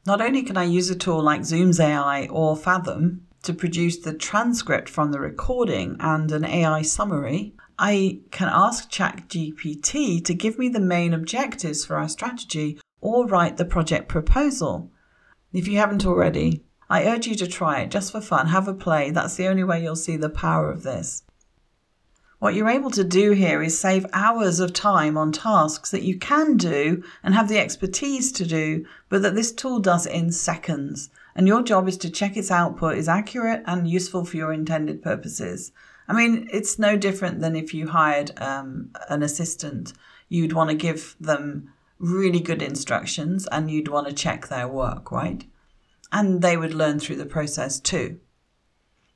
Not 0.04 0.20
only 0.20 0.42
can 0.42 0.58
I 0.58 0.64
use 0.64 0.90
a 0.90 0.96
tool 0.96 1.22
like 1.22 1.46
Zoom's 1.46 1.80
AI 1.80 2.26
or 2.26 2.58
Fathom 2.58 3.25
to 3.46 3.54
produce 3.54 3.98
the 3.98 4.14
transcript 4.14 4.90
from 4.90 5.12
the 5.12 5.20
recording 5.20 5.98
and 6.00 6.32
an 6.32 6.44
AI 6.44 6.82
summary, 6.82 7.56
I 7.78 8.20
can 8.32 8.50
ask 8.52 8.90
ChatGPT 8.90 10.24
to 10.26 10.34
give 10.34 10.58
me 10.58 10.70
the 10.70 10.80
main 10.80 11.14
objectives 11.14 11.86
for 11.86 11.98
our 11.98 12.10
strategy 12.10 12.80
or 13.02 13.28
write 13.28 13.58
the 13.58 13.66
project 13.66 14.08
proposal. 14.08 14.92
If 15.54 15.68
you 15.68 15.78
haven't 15.78 16.06
already, 16.06 16.64
I 16.90 17.06
urge 17.06 17.28
you 17.28 17.36
to 17.36 17.48
try 17.48 17.82
it 17.82 17.92
just 17.92 18.12
for 18.12 18.22
fun. 18.22 18.48
Have 18.48 18.68
a 18.68 18.74
play. 18.74 19.12
That's 19.12 19.36
the 19.36 19.48
only 19.48 19.64
way 19.64 19.82
you'll 19.82 19.96
see 19.96 20.18
the 20.18 20.30
power 20.30 20.72
of 20.72 20.84
this. 20.84 21.24
What 22.40 22.54
you're 22.54 22.70
able 22.70 22.92
to 22.92 23.04
do 23.04 23.32
here 23.32 23.64
is 23.64 23.80
save 23.80 24.06
hours 24.14 24.60
of 24.60 24.74
time 24.74 25.18
on 25.18 25.32
tasks 25.32 25.92
that 25.92 26.04
you 26.04 26.18
can 26.18 26.58
do 26.58 27.04
and 27.24 27.34
have 27.34 27.48
the 27.48 27.58
expertise 27.58 28.32
to 28.34 28.46
do, 28.46 28.86
but 29.10 29.22
that 29.22 29.36
this 29.36 29.52
tool 29.52 29.80
does 29.80 30.06
in 30.06 30.32
seconds. 30.32 31.10
And 31.36 31.48
your 31.48 31.64
job 31.64 31.88
is 31.88 31.98
to 31.98 32.10
check 32.10 32.38
its 32.38 32.50
output 32.50 32.98
is 32.98 33.10
accurate 33.10 33.64
and 33.66 33.90
useful 33.90 34.24
for 34.24 34.38
your 34.38 34.54
intended 34.54 35.02
purposes. 35.02 35.72
I 36.08 36.14
mean, 36.14 36.48
it's 36.54 36.80
no 36.80 36.96
different 36.96 37.42
than 37.42 37.56
if 37.56 37.74
you 37.74 37.88
hired 37.88 38.32
um, 38.40 38.92
an 39.10 39.22
assistant. 39.22 39.94
You'd 40.30 40.54
want 40.54 40.70
to 40.70 40.76
give 40.76 41.16
them 41.20 41.74
really 42.00 42.40
good 42.40 42.62
instructions 42.62 43.48
and 43.52 43.70
you'd 43.70 43.88
want 43.88 44.08
to 44.08 44.14
check 44.14 44.48
their 44.48 44.68
work, 44.68 45.12
right? 45.12 45.44
And 46.12 46.42
they 46.42 46.56
would 46.56 46.74
learn 46.74 47.00
through 47.00 47.18
the 47.18 47.26
process 47.26 47.80
too. 47.80 48.20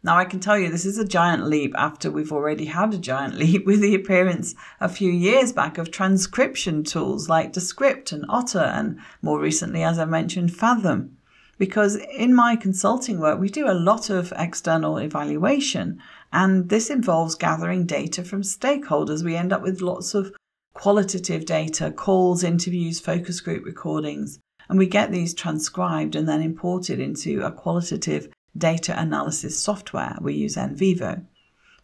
Now, 0.02 0.18
I 0.18 0.24
can 0.24 0.40
tell 0.40 0.58
you 0.58 0.70
this 0.70 0.86
is 0.86 0.98
a 0.98 1.06
giant 1.06 1.46
leap 1.46 1.76
after 1.78 2.10
we've 2.10 2.32
already 2.32 2.66
had 2.66 2.94
a 2.94 2.98
giant 2.98 3.36
leap 3.40 3.66
with 3.66 3.82
the 3.82 3.96
appearance 3.96 4.56
a 4.80 4.90
few 4.90 5.12
years 5.12 5.52
back 5.52 5.78
of 5.78 5.92
transcription 5.92 6.84
tools 6.84 7.28
like 7.28 7.52
Descript 7.52 8.12
and 8.12 8.26
Otter, 8.30 8.60
and 8.60 9.00
more 9.22 9.40
recently, 9.40 9.84
as 9.84 10.00
I 10.00 10.06
mentioned, 10.06 10.56
Fathom. 10.56 11.18
Because 11.60 11.98
in 11.98 12.34
my 12.34 12.56
consulting 12.56 13.20
work, 13.20 13.40
we 13.40 13.50
do 13.50 13.70
a 13.70 13.74
lot 13.74 14.10
of 14.10 14.34
external 14.38 14.98
evaluation, 14.98 16.02
and 16.34 16.70
this 16.70 16.90
involves 16.90 17.36
gathering 17.36 17.86
data 17.86 18.24
from 18.24 18.42
stakeholders. 18.42 19.24
We 19.24 19.36
end 19.36 19.54
up 19.54 19.62
with 19.62 19.82
lots 19.82 20.16
of 20.16 20.34
qualitative 20.74 21.46
data, 21.46 21.92
calls, 21.92 22.44
interviews, 22.44 23.02
focus 23.02 23.42
group 23.42 23.66
recordings, 23.66 24.40
and 24.70 24.80
we 24.80 24.88
get 24.88 25.12
these 25.12 25.34
transcribed 25.34 26.16
and 26.16 26.30
then 26.30 26.42
imported 26.42 27.00
into 27.00 27.44
a 27.44 27.52
qualitative 27.52 28.30
data 28.58 28.98
analysis 28.98 29.60
software. 29.60 30.18
We 30.22 30.36
use 30.36 30.56
NVivo. 30.56 31.26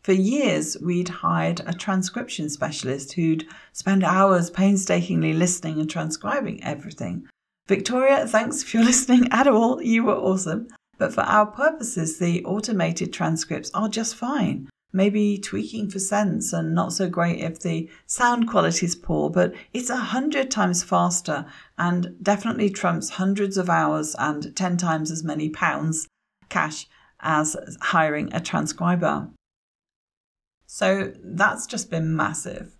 For 0.03 0.13
years, 0.13 0.77
we'd 0.81 1.09
hired 1.09 1.61
a 1.65 1.73
transcription 1.73 2.49
specialist 2.49 3.13
who'd 3.13 3.45
spend 3.73 4.03
hours 4.03 4.51
painstakingly 4.51 5.33
listening 5.33 5.81
and 5.81 5.89
transcribing 5.89 6.63
everything. 6.63 7.27
Victoria, 7.67 8.27
thanks 8.27 8.61
if 8.61 8.73
you're 8.73 8.83
listening 8.93 9.27
at 9.31 9.47
all. 9.47 9.81
You 9.81 10.03
were 10.05 10.15
awesome. 10.15 10.67
But 10.97 11.13
for 11.13 11.21
our 11.21 11.45
purposes, 11.45 12.19
the 12.19 12.43
automated 12.45 13.11
transcripts 13.11 13.69
are 13.73 13.89
just 13.89 14.15
fine 14.15 14.69
maybe 14.95 15.37
tweaking 15.37 15.89
for 15.89 15.99
sense 15.99 16.53
and 16.53 16.73
not 16.73 16.93
so 16.93 17.09
great 17.09 17.39
if 17.39 17.59
the 17.59 17.89
sound 18.07 18.47
quality 18.47 18.85
is 18.85 18.95
poor, 18.95 19.29
but 19.29 19.53
it's 19.73 19.89
a 19.89 19.97
hundred 19.97 20.49
times 20.49 20.83
faster 20.83 21.45
and 21.77 22.15
definitely 22.23 22.69
trumps 22.69 23.09
hundreds 23.09 23.57
of 23.57 23.69
hours 23.69 24.15
and 24.17 24.55
10 24.55 24.77
times 24.77 25.11
as 25.11 25.21
many 25.21 25.49
pounds 25.49 26.07
cash 26.47 26.87
as 27.19 27.57
hiring 27.81 28.33
a 28.33 28.39
transcriber. 28.39 29.27
So 30.65 31.11
that's 31.21 31.67
just 31.67 31.91
been 31.91 32.15
massive. 32.15 32.74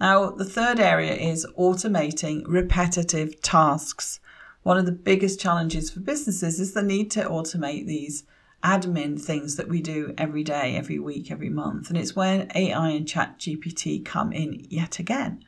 Now, 0.00 0.30
the 0.30 0.44
third 0.44 0.78
area 0.78 1.14
is 1.14 1.46
automating 1.58 2.44
repetitive 2.46 3.40
tasks. 3.42 4.20
One 4.62 4.78
of 4.78 4.86
the 4.86 4.92
biggest 4.92 5.40
challenges 5.40 5.90
for 5.90 6.00
businesses 6.00 6.60
is 6.60 6.72
the 6.72 6.82
need 6.82 7.10
to 7.12 7.24
automate 7.24 7.86
these 7.86 8.24
admin 8.62 9.20
things 9.20 9.56
that 9.56 9.68
we 9.68 9.80
do 9.80 10.14
every 10.16 10.44
day, 10.44 10.76
every 10.76 10.98
week, 10.98 11.30
every 11.30 11.50
month. 11.50 11.88
And 11.88 11.98
it's 11.98 12.14
where 12.14 12.46
AI 12.54 12.90
and 12.90 13.06
ChatGPT 13.06 14.04
come 14.04 14.32
in 14.32 14.66
yet 14.68 14.98
again. 14.98 15.44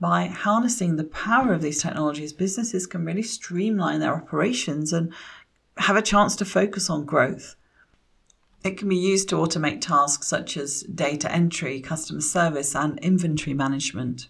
By 0.00 0.26
harnessing 0.26 0.96
the 0.96 1.04
power 1.04 1.52
of 1.52 1.62
these 1.62 1.82
technologies, 1.82 2.32
businesses 2.32 2.86
can 2.86 3.04
really 3.04 3.22
streamline 3.22 4.00
their 4.00 4.14
operations 4.14 4.92
and 4.92 5.12
have 5.76 5.96
a 5.96 6.02
chance 6.02 6.34
to 6.36 6.44
focus 6.44 6.90
on 6.90 7.04
growth. 7.04 7.56
It 8.64 8.78
can 8.78 8.88
be 8.88 8.96
used 8.96 9.28
to 9.30 9.36
automate 9.36 9.80
tasks 9.80 10.28
such 10.28 10.56
as 10.56 10.82
data 10.82 11.30
entry, 11.30 11.80
customer 11.80 12.20
service, 12.20 12.76
and 12.76 12.98
inventory 13.00 13.54
management. 13.54 14.28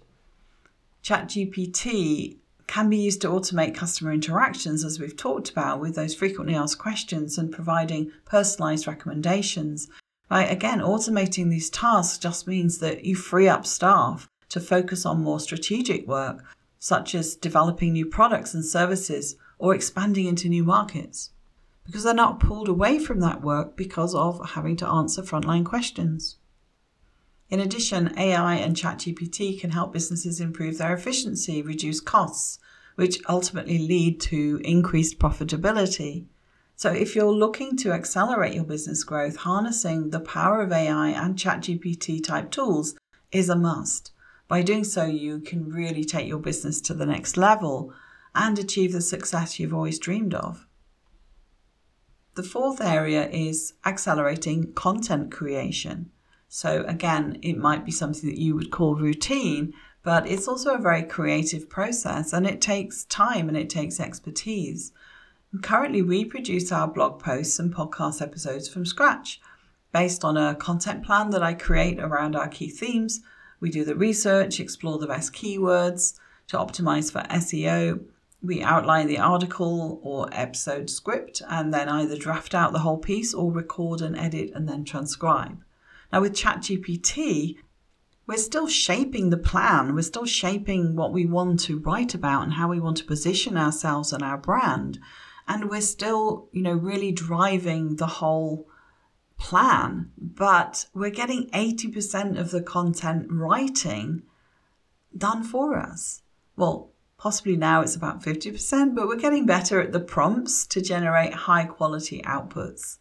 ChatGPT 1.05 2.39
can 2.67 2.89
be 2.89 2.97
used 2.97 3.21
to 3.21 3.29
automate 3.29 3.75
customer 3.75 4.13
interactions, 4.13 4.85
as 4.85 4.99
we've 4.99 5.17
talked 5.17 5.51
about, 5.51 5.81
with 5.81 5.95
those 5.95 6.15
frequently 6.15 6.55
asked 6.55 6.79
questions 6.79 7.37
and 7.37 7.53
providing 7.53 8.11
personalized 8.25 8.87
recommendations. 8.87 9.89
By 10.29 10.45
again, 10.45 10.81
automating 10.81 11.51
these 11.51 11.69
tasks 11.69 12.17
just 12.17 12.47
means 12.47 12.79
that 12.79 13.05
you 13.05 13.15
free 13.15 13.49
up 13.49 13.67
staff 13.67 14.31
to 14.49 14.61
focus 14.61 15.05
on 15.05 15.23
more 15.23 15.41
strategic 15.41 16.07
work, 16.07 16.43
such 16.79 17.15
as 17.15 17.37
developing 17.37 17.93
new 17.93 18.07
products 18.07 18.55
and 18.55 18.65
services 18.65 19.37
or 19.59 19.75
expanding 19.75 20.27
into 20.27 20.49
new 20.49 20.65
markets, 20.65 21.31
because 21.85 22.05
they're 22.05 22.15
not 22.15 22.41
pulled 22.41 22.69
away 22.69 22.99
from 22.99 23.21
that 23.21 23.43
work 23.43 23.77
because 23.77 24.15
of 24.15 24.51
having 24.51 24.77
to 24.77 24.89
answer 24.89 25.23
frontline 25.23 25.65
questions. 25.65 26.37
In 27.51 27.61
addition, 27.61 28.19
AI 28.19 28.55
and 28.55 28.75
ChatGPT 28.75 29.61
can 29.61 29.73
help 29.73 29.93
businesses 29.93 30.41
improve 30.41 30.79
their 30.79 30.95
efficiency, 30.95 31.61
reduce 31.61 32.01
costs, 32.01 32.59
which 32.95 33.21
ultimately 33.29 33.79
lead 33.79 34.21
to 34.23 34.61
increased 34.65 35.19
profitability. 35.19 36.27
So, 36.77 36.91
if 36.91 37.15
you're 37.15 37.31
looking 37.31 37.77
to 37.79 37.93
accelerate 37.93 38.55
your 38.55 38.65
business 38.65 39.05
growth, 39.05 39.37
harnessing 39.37 40.11
the 40.11 40.21
power 40.21 40.63
of 40.63 40.73
AI 40.73 41.09
and 41.09 41.37
ChatGPT 41.37 42.25
type 42.25 42.51
tools 42.51 42.95
is 43.31 43.49
a 43.49 43.57
must. 43.57 44.13
By 44.49 44.63
doing 44.63 44.85
so, 44.85 45.05
you 45.05 45.41
can 45.41 45.71
really 45.71 46.05
take 46.05 46.27
your 46.27 46.39
business 46.39 46.81
to 46.83 46.95
the 46.95 47.07
next 47.07 47.37
level 47.37 47.93
and 48.35 48.59
achieve 48.59 48.93
the 48.93 49.01
success 49.01 49.59
you've 49.59 49.75
always 49.75 49.99
dreamed 49.99 50.35
of. 50.35 50.67
The 52.35 52.43
fourth 52.43 52.81
area 52.81 53.29
is 53.29 53.75
accelerating 53.85 54.73
content 54.73 55.31
creation. 55.31 56.11
So, 56.49 56.83
again, 56.89 57.39
it 57.43 57.59
might 57.59 57.85
be 57.85 57.93
something 57.93 58.29
that 58.29 58.41
you 58.41 58.55
would 58.55 58.71
call 58.71 58.95
routine, 58.95 59.75
but 60.03 60.27
it's 60.27 60.49
also 60.49 60.75
a 60.75 60.79
very 60.79 61.03
creative 61.03 61.69
process 61.69 62.33
and 62.33 62.47
it 62.47 62.61
takes 62.61 63.05
time 63.05 63.49
and 63.49 63.57
it 63.57 63.69
takes 63.69 64.01
expertise. 64.01 64.93
And 65.53 65.63
currently, 65.63 66.01
we 66.01 66.25
produce 66.25 66.73
our 66.73 66.89
blog 66.89 67.23
posts 67.23 67.59
and 67.59 67.75
podcast 67.75 68.23
episodes 68.23 68.69
from 68.69 68.87
scratch. 68.87 69.41
based 69.93 70.25
on 70.25 70.39
a 70.39 70.55
content 70.55 71.05
plan 71.05 71.29
that 71.31 71.43
I 71.43 71.53
create 71.53 72.01
around 72.01 72.35
our 72.35 72.49
key 72.49 72.71
themes. 72.71 73.21
We 73.61 73.69
do 73.69 73.85
the 73.85 73.95
research, 73.95 74.59
explore 74.59 74.99
the 74.99 75.07
best 75.07 75.35
keywords 75.35 76.19
to 76.49 76.57
optimize 76.57 77.13
for 77.13 77.21
SEO. 77.29 78.03
We 78.43 78.63
outline 78.63 79.07
the 79.07 79.19
article 79.19 80.01
or 80.03 80.29
episode 80.33 80.91
script 80.91 81.43
and 81.49 81.73
then 81.73 81.89
either 81.89 82.17
draft 82.17 82.55
out 82.55 82.73
the 82.73 82.81
whole 82.81 82.99
piece 82.99 83.33
or 83.33 83.53
record 83.53 84.01
and 84.01 84.17
edit 84.17 84.51
and 84.55 84.69
then 84.69 84.85
transcribe. 84.85 85.63
Now, 86.13 86.21
with 86.21 86.35
ChatGPT, 86.35 87.57
we're 88.27 88.37
still 88.37 88.67
shaping 88.67 89.31
the 89.31 89.37
plan. 89.37 89.95
We're 89.95 90.03
still 90.03 90.27
shaping 90.27 90.97
what 90.97 91.13
we 91.13 91.27
want 91.27 91.61
to 91.61 91.79
write 91.79 92.15
about 92.15 92.43
and 92.43 92.55
how 92.55 92.69
we 92.69 92.81
want 92.81 92.99
to 92.99 93.05
position 93.05 93.57
ourselves 93.57 94.13
and 94.13 94.23
our 94.23 94.39
brand. 94.39 94.99
And 95.49 95.69
we're 95.69 95.81
still, 95.81 96.49
you 96.53 96.63
know, 96.63 96.73
really 96.73 97.13
driving 97.13 97.97
the 97.97 98.07
whole 98.07 98.69
plan, 99.39 100.11
but 100.17 100.87
we're 100.95 101.11
getting 101.11 101.51
80% 101.51 102.39
of 102.39 102.53
the 102.53 102.63
content 102.63 103.27
writing 103.29 104.23
done 105.17 105.43
for 105.43 105.77
us. 105.77 106.23
Well, 106.57 106.92
possibly 107.23 107.57
now 107.57 107.81
it's 107.83 107.95
about 107.95 108.21
50%, 108.21 108.97
but 108.97 109.07
we're 109.07 109.15
getting 109.15 109.47
better 109.47 109.81
at 109.81 109.93
the 109.93 110.01
prompts 110.01 110.67
to 110.67 110.81
generate 110.81 111.33
high 111.33 111.65
quality 111.65 112.21
outputs. 112.23 112.99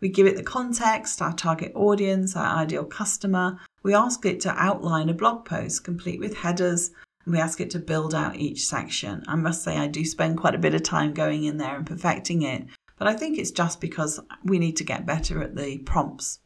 We 0.00 0.08
give 0.08 0.26
it 0.26 0.36
the 0.36 0.42
context, 0.42 1.20
our 1.20 1.34
target 1.34 1.72
audience, 1.74 2.34
our 2.34 2.56
ideal 2.56 2.84
customer. 2.84 3.58
We 3.82 3.92
ask 3.92 4.24
it 4.24 4.40
to 4.40 4.54
outline 4.54 5.10
a 5.10 5.14
blog 5.14 5.44
post 5.44 5.84
complete 5.84 6.18
with 6.18 6.38
headers 6.38 6.92
and 7.26 7.34
we 7.34 7.40
ask 7.40 7.60
it 7.60 7.68
to 7.72 7.78
build 7.78 8.14
out 8.14 8.36
each 8.36 8.64
section. 8.64 9.22
I 9.28 9.34
must 9.34 9.62
say, 9.62 9.76
I 9.76 9.86
do 9.86 10.02
spend 10.02 10.38
quite 10.38 10.54
a 10.54 10.64
bit 10.66 10.74
of 10.74 10.82
time 10.82 11.12
going 11.12 11.44
in 11.44 11.58
there 11.58 11.76
and 11.76 11.86
perfecting 11.86 12.40
it 12.40 12.68
but 12.98 13.06
I 13.06 13.14
think 13.14 13.38
it's 13.38 13.50
just 13.50 13.80
because 13.80 14.18
we 14.42 14.58
need 14.58 14.76
to 14.78 14.84
get 14.84 15.06
better 15.06 15.42
at 15.42 15.54
the 15.54 15.78
prompts. 15.78 16.40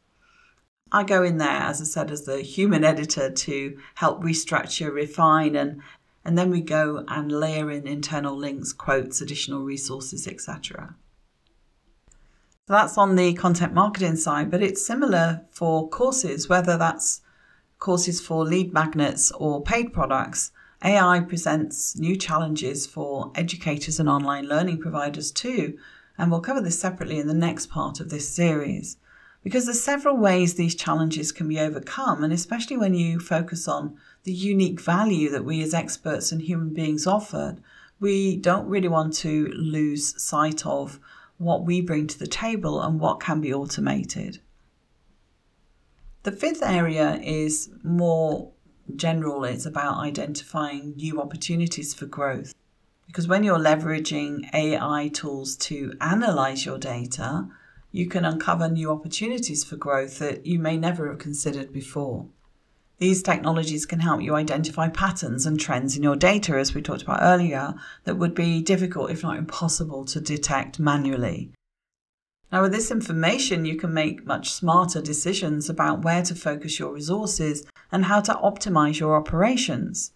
I 0.91 1.03
go 1.03 1.23
in 1.23 1.39
there, 1.39 1.49
as 1.49 1.81
I 1.81 1.85
said, 1.85 2.11
as 2.11 2.25
the 2.25 2.41
human 2.41 2.83
editor 2.83 3.31
to 3.31 3.77
help 3.95 4.21
restructure, 4.21 4.93
refine, 4.93 5.55
and 5.55 5.81
and 6.25 6.37
then 6.37 6.49
we 6.49 6.61
go 6.61 7.03
and 7.07 7.31
layer 7.31 7.69
in 7.69 7.87
internal 7.87 8.35
links, 8.35 8.73
quotes, 8.73 9.21
additional 9.21 9.63
resources, 9.63 10.27
etc. 10.27 10.95
So 12.67 12.73
that's 12.73 12.97
on 12.97 13.15
the 13.15 13.33
content 13.33 13.73
marketing 13.73 14.15
side, 14.15 14.49
but 14.49 14.63
it's 14.63 14.85
similar 14.85 15.41
for 15.51 15.89
courses, 15.89 16.47
whether 16.47 16.77
that's 16.77 17.21
courses 17.77 18.21
for 18.21 18.45
lead 18.45 18.73
magnets 18.73 19.31
or 19.31 19.61
paid 19.61 19.91
products. 19.91 20.51
AI 20.81 21.19
presents 21.21 21.97
new 21.97 22.15
challenges 22.15 22.85
for 22.85 23.31
educators 23.35 23.99
and 23.99 24.07
online 24.07 24.47
learning 24.47 24.79
providers 24.79 25.31
too, 25.31 25.77
and 26.17 26.31
we'll 26.31 26.39
cover 26.39 26.61
this 26.61 26.79
separately 26.79 27.19
in 27.19 27.27
the 27.27 27.33
next 27.33 27.67
part 27.67 27.99
of 27.99 28.09
this 28.09 28.29
series. 28.29 28.97
Because 29.43 29.65
there's 29.65 29.83
several 29.83 30.15
ways 30.15 30.53
these 30.53 30.73
challenges 30.73 31.31
can 31.33 31.49
be 31.49 31.59
overcome, 31.59 32.23
and 32.23 32.31
especially 32.31 32.77
when 32.77 32.93
you 32.93 33.19
focus 33.19 33.67
on 33.67 33.97
the 34.23 34.31
unique 34.31 34.79
value 34.79 35.29
that 35.29 35.43
we 35.43 35.61
as 35.61 35.73
experts 35.73 36.31
and 36.31 36.41
human 36.41 36.69
beings 36.73 37.05
offered, 37.05 37.57
we 37.99 38.37
don't 38.37 38.67
really 38.67 38.87
want 38.87 39.13
to 39.15 39.47
lose 39.47 40.21
sight 40.21 40.65
of 40.65 40.99
what 41.37 41.65
we 41.65 41.81
bring 41.81 42.07
to 42.07 42.19
the 42.19 42.27
table 42.27 42.81
and 42.81 42.99
what 42.99 43.19
can 43.19 43.41
be 43.41 43.53
automated. 43.53 44.39
The 46.23 46.31
fifth 46.31 46.63
area 46.63 47.19
is 47.21 47.69
more 47.83 48.51
general, 48.95 49.43
it's 49.43 49.65
about 49.65 49.97
identifying 49.97 50.95
new 50.95 51.21
opportunities 51.21 51.93
for 51.93 52.05
growth. 52.05 52.53
Because 53.07 53.27
when 53.27 53.43
you're 53.43 53.59
leveraging 53.59 54.49
AI 54.53 55.09
tools 55.09 55.57
to 55.57 55.93
analyze 55.99 56.65
your 56.65 56.77
data, 56.77 57.47
you 57.93 58.07
can 58.07 58.25
uncover 58.25 58.67
new 58.67 58.91
opportunities 58.91 59.63
for 59.63 59.77
growth 59.77 60.17
that 60.17 60.47
you 60.47 60.57
may 60.57 60.75
never 60.75 61.07
have 61.07 61.19
considered 61.19 61.71
before. 61.71 62.25
These 62.97 63.21
technologies 63.21 63.85
can 63.85 63.99
help 63.99 64.21
you 64.21 64.33
identify 64.33 64.89
patterns 64.89 65.45
and 65.45 65.59
trends 65.59 65.95
in 65.95 66.01
your 66.01 66.15
data, 66.15 66.55
as 66.55 66.73
we 66.73 66.81
talked 66.81 67.03
about 67.03 67.21
earlier, 67.21 67.75
that 68.05 68.17
would 68.17 68.33
be 68.33 68.61
difficult, 68.61 69.11
if 69.11 69.21
not 69.21 69.37
impossible, 69.37 70.05
to 70.05 70.19
detect 70.19 70.79
manually. 70.79 71.51
Now, 72.51 72.63
with 72.63 72.71
this 72.71 72.89
information, 72.89 73.65
you 73.65 73.75
can 73.75 73.93
make 73.93 74.25
much 74.25 74.51
smarter 74.51 75.01
decisions 75.01 75.69
about 75.69 76.03
where 76.03 76.23
to 76.23 76.33
focus 76.33 76.79
your 76.79 76.93
resources 76.93 77.63
and 77.91 78.05
how 78.05 78.21
to 78.21 78.33
optimize 78.33 78.99
your 78.99 79.15
operations. 79.15 80.13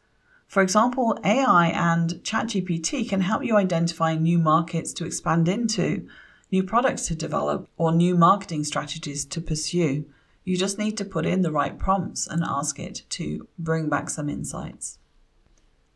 For 0.48 0.64
example, 0.64 1.20
AI 1.24 1.68
and 1.68 2.22
ChatGPT 2.24 3.08
can 3.08 3.22
help 3.22 3.44
you 3.44 3.56
identify 3.56 4.16
new 4.16 4.40
markets 4.40 4.94
to 4.94 5.06
expand 5.06 5.48
into, 5.48 6.08
new 6.52 6.64
products 6.64 7.08
to 7.08 7.16
develop, 7.16 7.70
or 7.78 7.92
new 7.92 8.16
marketing 8.16 8.64
strategies 8.64 9.26
to 9.26 9.42
pursue. 9.42 10.06
You 10.44 10.58
just 10.58 10.80
need 10.80 10.98
to 10.98 11.06
put 11.06 11.26
in 11.26 11.42
the 11.42 11.52
right 11.52 11.78
prompts 11.78 12.28
and 12.28 12.44
ask 12.44 12.80
it 12.80 13.04
to 13.10 13.48
bring 13.60 13.90
back 13.90 14.10
some 14.10 14.30
insights. 14.30 15.00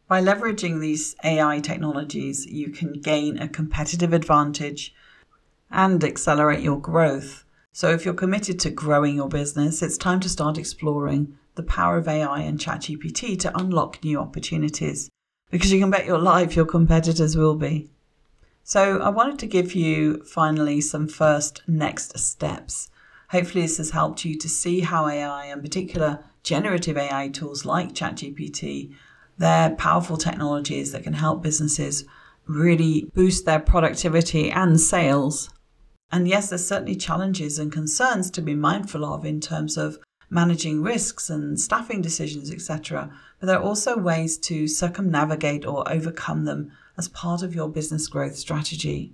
By 0.07 0.21
leveraging 0.21 0.81
these 0.81 1.15
AI 1.23 1.61
technologies, 1.61 2.45
you 2.45 2.69
can 2.69 2.93
gain 2.93 3.37
a 3.37 3.47
competitive 3.47 4.11
advantage 4.11 4.93
and 5.69 6.03
accelerate 6.03 6.59
your 6.59 6.81
growth. 6.81 7.45
So, 7.71 7.91
if 7.91 8.03
you're 8.03 8.13
committed 8.13 8.59
to 8.59 8.69
growing 8.69 9.15
your 9.15 9.29
business, 9.29 9.81
it's 9.81 9.97
time 9.97 10.19
to 10.19 10.27
start 10.27 10.57
exploring 10.57 11.37
the 11.55 11.63
power 11.63 11.97
of 11.97 12.09
AI 12.09 12.39
and 12.39 12.59
ChatGPT 12.59 13.39
to 13.39 13.57
unlock 13.57 14.03
new 14.03 14.19
opportunities 14.19 15.09
because 15.49 15.71
you 15.71 15.79
can 15.79 15.89
bet 15.89 16.05
your 16.05 16.17
life 16.17 16.55
your 16.55 16.65
competitors 16.65 17.37
will 17.37 17.55
be. 17.55 17.89
So, 18.63 18.99
I 18.99 19.09
wanted 19.09 19.39
to 19.39 19.47
give 19.47 19.73
you 19.73 20.23
finally 20.23 20.81
some 20.81 21.07
first 21.07 21.61
next 21.67 22.17
steps. 22.19 22.89
Hopefully, 23.29 23.63
this 23.63 23.77
has 23.77 23.91
helped 23.91 24.23
you 24.23 24.37
to 24.37 24.49
see 24.49 24.81
how 24.81 25.07
AI, 25.07 25.45
in 25.47 25.61
particular 25.61 26.23
generative 26.43 26.97
AI 26.97 27.29
tools 27.29 27.65
like 27.65 27.93
ChatGPT, 27.93 28.93
they're 29.37 29.71
powerful 29.71 30.17
technologies 30.17 30.91
that 30.91 31.03
can 31.03 31.13
help 31.13 31.41
businesses 31.41 32.05
really 32.45 33.09
boost 33.13 33.45
their 33.45 33.59
productivity 33.59 34.51
and 34.51 34.79
sales. 34.79 35.49
And 36.11 36.27
yes, 36.27 36.49
there's 36.49 36.67
certainly 36.67 36.95
challenges 36.95 37.57
and 37.57 37.71
concerns 37.71 38.29
to 38.31 38.41
be 38.41 38.53
mindful 38.53 39.05
of 39.05 39.25
in 39.25 39.39
terms 39.39 39.77
of 39.77 39.97
managing 40.29 40.81
risks 40.81 41.29
and 41.29 41.59
staffing 41.59 42.01
decisions, 42.01 42.51
etc. 42.51 43.11
But 43.39 43.47
there 43.47 43.57
are 43.57 43.63
also 43.63 43.97
ways 43.97 44.37
to 44.39 44.67
circumnavigate 44.67 45.65
or 45.65 45.91
overcome 45.91 46.45
them 46.45 46.71
as 46.97 47.07
part 47.07 47.41
of 47.41 47.55
your 47.55 47.69
business 47.69 48.07
growth 48.07 48.35
strategy. 48.35 49.13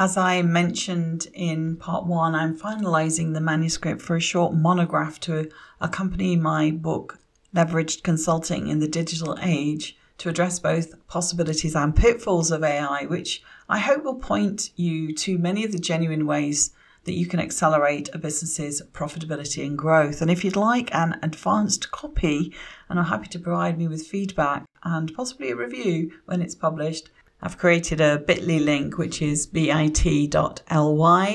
As 0.00 0.16
I 0.16 0.42
mentioned 0.42 1.26
in 1.34 1.76
part 1.76 2.06
one, 2.06 2.36
I'm 2.36 2.56
finalizing 2.56 3.34
the 3.34 3.40
manuscript 3.40 4.00
for 4.00 4.14
a 4.14 4.20
short 4.20 4.54
monograph 4.54 5.18
to 5.22 5.50
accompany 5.80 6.36
my 6.36 6.70
book, 6.70 7.18
Leveraged 7.52 8.04
Consulting 8.04 8.68
in 8.68 8.78
the 8.78 8.86
Digital 8.86 9.36
Age, 9.42 9.96
to 10.18 10.28
address 10.28 10.60
both 10.60 10.94
possibilities 11.08 11.74
and 11.74 11.96
pitfalls 11.96 12.52
of 12.52 12.62
AI, 12.62 13.06
which 13.06 13.42
I 13.68 13.80
hope 13.80 14.04
will 14.04 14.14
point 14.14 14.70
you 14.76 15.12
to 15.14 15.36
many 15.36 15.64
of 15.64 15.72
the 15.72 15.80
genuine 15.80 16.26
ways 16.26 16.70
that 17.08 17.14
you 17.14 17.26
can 17.26 17.40
accelerate 17.40 18.10
a 18.12 18.18
business's 18.18 18.82
profitability 18.92 19.66
and 19.66 19.78
growth. 19.78 20.20
And 20.20 20.30
if 20.30 20.44
you'd 20.44 20.56
like 20.56 20.94
an 20.94 21.18
advanced 21.22 21.90
copy, 21.90 22.54
and 22.90 22.98
I'm 22.98 23.06
happy 23.06 23.28
to 23.28 23.38
provide 23.38 23.78
me 23.78 23.88
with 23.88 24.06
feedback 24.06 24.66
and 24.84 25.14
possibly 25.14 25.50
a 25.50 25.56
review 25.56 26.12
when 26.26 26.42
it's 26.42 26.54
published, 26.54 27.08
I've 27.40 27.56
created 27.56 28.02
a 28.02 28.18
bit.ly 28.18 28.58
link, 28.58 28.98
which 28.98 29.22
is 29.22 29.46
bit.ly 29.46 29.84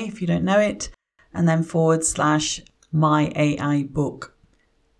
if 0.06 0.20
you 0.20 0.26
don't 0.28 0.44
know 0.44 0.60
it, 0.60 0.90
and 1.32 1.48
then 1.48 1.64
forward 1.64 2.04
slash 2.04 2.60
my 2.92 3.32
AI 3.34 3.82
book. 3.82 4.36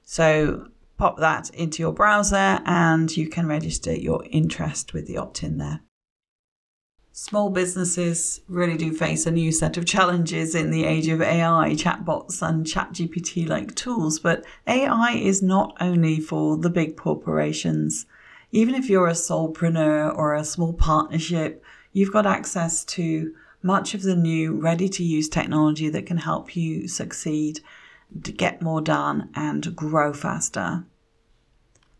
So 0.02 0.66
pop 0.96 1.18
that 1.18 1.50
into 1.50 1.84
your 1.84 1.92
browser 1.92 2.60
and 2.66 3.16
you 3.16 3.28
can 3.28 3.46
register 3.46 3.94
your 3.94 4.24
interest 4.28 4.92
with 4.92 5.06
the 5.06 5.18
opt 5.18 5.44
in 5.44 5.58
there. 5.58 5.83
Small 7.16 7.48
businesses 7.48 8.40
really 8.48 8.76
do 8.76 8.92
face 8.92 9.24
a 9.24 9.30
new 9.30 9.52
set 9.52 9.76
of 9.76 9.86
challenges 9.86 10.52
in 10.52 10.72
the 10.72 10.84
age 10.84 11.06
of 11.06 11.22
AI, 11.22 11.70
chatbots, 11.76 12.42
and 12.42 12.66
ChatGPT 12.66 13.48
like 13.48 13.76
tools. 13.76 14.18
But 14.18 14.44
AI 14.66 15.12
is 15.12 15.40
not 15.40 15.76
only 15.80 16.18
for 16.18 16.56
the 16.56 16.70
big 16.70 16.96
corporations. 16.96 18.06
Even 18.50 18.74
if 18.74 18.90
you're 18.90 19.06
a 19.06 19.12
solopreneur 19.12 20.12
or 20.12 20.34
a 20.34 20.44
small 20.44 20.72
partnership, 20.72 21.62
you've 21.92 22.12
got 22.12 22.26
access 22.26 22.84
to 22.86 23.32
much 23.62 23.94
of 23.94 24.02
the 24.02 24.16
new, 24.16 24.60
ready 24.60 24.88
to 24.88 25.04
use 25.04 25.28
technology 25.28 25.88
that 25.90 26.06
can 26.06 26.16
help 26.16 26.56
you 26.56 26.88
succeed 26.88 27.60
get 28.20 28.60
more 28.60 28.80
done 28.80 29.30
and 29.36 29.76
grow 29.76 30.12
faster. 30.12 30.84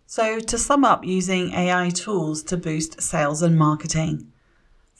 So, 0.07 0.41
to 0.41 0.59
sum 0.59 0.85
up 0.85 1.05
using 1.05 1.53
AI 1.53 1.91
tools 1.91 2.43
to 2.43 2.57
boost 2.57 3.01
sales 3.01 3.43
and 3.43 3.57
marketing. 3.57 4.33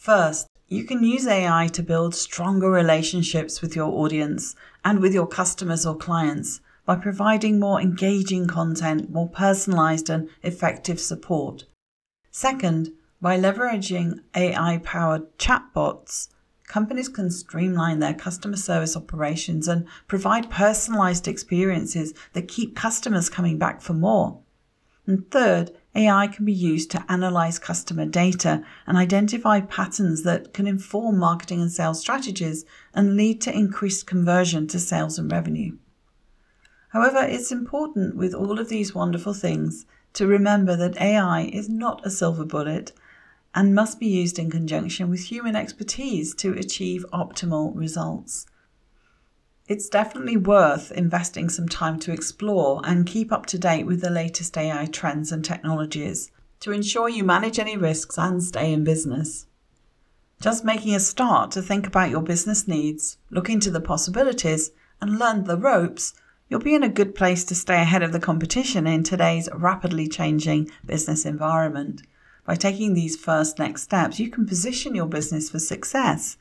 First, 0.05 0.49
you 0.69 0.85
can 0.85 1.03
use 1.03 1.27
AI 1.27 1.67
to 1.69 1.83
build 1.83 2.15
stronger 2.15 2.71
relationships 2.71 3.63
with 3.63 3.75
your 3.75 3.89
audience 3.91 4.55
and 4.85 5.01
with 5.01 5.15
your 5.15 5.27
customers 5.27 5.87
or 5.87 5.97
clients 5.97 6.61
by 6.85 6.97
providing 6.97 7.59
more 7.59 7.81
engaging 7.81 8.47
content, 8.47 9.09
more 9.11 9.31
personalized 9.31 10.11
and 10.11 10.29
effective 10.43 11.01
support. 11.01 11.65
Second, 12.31 12.93
By 13.23 13.41
leveraging 13.41 14.21
AI 14.37 14.77
powered 14.85 15.39
chatbots, 15.39 16.29
companies 16.69 17.09
can 17.09 17.31
streamline 17.31 18.01
their 18.01 18.13
customer 18.13 18.59
service 18.59 18.99
operations 18.99 19.67
and 19.69 19.87
provide 20.07 20.51
personalized 20.51 21.27
experiences 21.27 22.13
that 22.35 22.49
keep 22.49 22.77
customers 22.77 23.31
coming 23.31 23.57
back 23.57 23.81
for 23.81 23.95
more. 23.95 24.43
And 25.07 25.31
third, 25.31 25.71
AI 25.95 26.27
can 26.27 26.45
be 26.45 26.53
used 26.53 26.91
to 26.91 27.05
analyze 27.09 27.59
customer 27.59 28.05
data 28.05 28.65
and 28.87 28.97
identify 28.99 29.61
patterns 29.61 30.23
that 30.25 30.53
can 30.53 30.67
inform 30.67 31.19
marketing 31.19 31.61
and 31.61 31.71
sales 31.71 32.01
strategies 32.01 32.65
and 32.93 33.17
lead 33.17 33.41
to 33.43 33.57
increased 33.57 34.07
conversion 34.07 34.67
to 34.69 34.81
sales 34.81 35.19
and 35.19 35.31
revenue. 35.31 35.77
However, 36.89 37.19
it's 37.23 37.53
important 37.53 38.17
with 38.17 38.35
all 38.35 38.59
of 38.59 38.69
these 38.69 38.95
wonderful 38.95 39.35
things 39.35 39.87
to 40.15 40.27
remember 40.27 40.77
that 40.77 41.01
AI 41.01 41.43
is 41.43 41.69
not 41.69 42.05
a 42.07 42.11
silver 42.11 42.45
bullet 42.45 42.93
and 43.55 43.75
must 43.75 44.01
be 44.01 44.07
used 44.07 44.39
in 44.39 44.51
conjunction 44.51 45.11
with 45.11 45.25
human 45.25 45.55
expertise 45.55 46.35
to 46.37 46.53
achieve 46.55 47.05
optimal 47.13 47.73
results. 47.75 48.47
It's 49.67 49.89
definitely 49.89 50.37
worth 50.37 50.93
investing 50.93 51.49
some 51.49 51.71
time 51.71 51.99
to 52.01 52.13
explore 52.13 52.83
and 52.85 53.07
keep 53.07 53.33
up 53.33 53.47
to 53.47 53.59
date 53.59 53.87
with 53.87 54.03
the 54.03 54.11
latest 54.11 54.59
AI 54.59 54.85
trends 54.85 55.33
and 55.33 55.43
technologies 55.43 56.31
to 56.61 56.73
ensure 56.73 57.09
you 57.09 57.25
manage 57.25 57.59
any 57.59 57.75
risks 57.75 58.19
and 58.19 58.43
stay 58.43 58.75
in 58.75 58.85
business. 58.85 59.47
Just 60.39 60.67
making 60.67 60.95
a 60.95 61.01
start 61.01 61.51
to 61.53 61.63
think 61.63 61.87
about 61.87 62.11
your 62.11 62.21
business 62.21 62.69
needs, 62.69 63.17
look 63.31 63.49
into 63.49 63.71
the 63.71 63.81
possibilities, 63.81 64.71
and 65.01 65.19
learn 65.19 65.45
the 65.45 65.57
ropes, 65.57 66.13
you'll 66.51 66.61
be 66.61 66.75
in 66.75 66.83
a 66.83 66.89
good 66.91 67.15
place 67.15 67.43
to 67.45 67.55
stay 67.55 67.81
ahead 67.81 68.03
of 68.03 68.13
the 68.13 68.21
competition 68.21 68.87
in 68.87 69.03
today's 69.03 69.49
rapidly 69.55 70.09
changing 70.09 70.71
business 70.85 71.25
environment. 71.25 72.03
By 72.45 72.57
taking 72.57 72.93
these 72.93 73.17
first 73.17 73.59
next 73.59 73.85
steps, 73.85 74.21
you 74.21 74.29
can 74.29 74.45
position 74.45 74.95
your 74.95 75.07
business 75.07 75.49
for 75.49 75.59
success. 75.59 76.37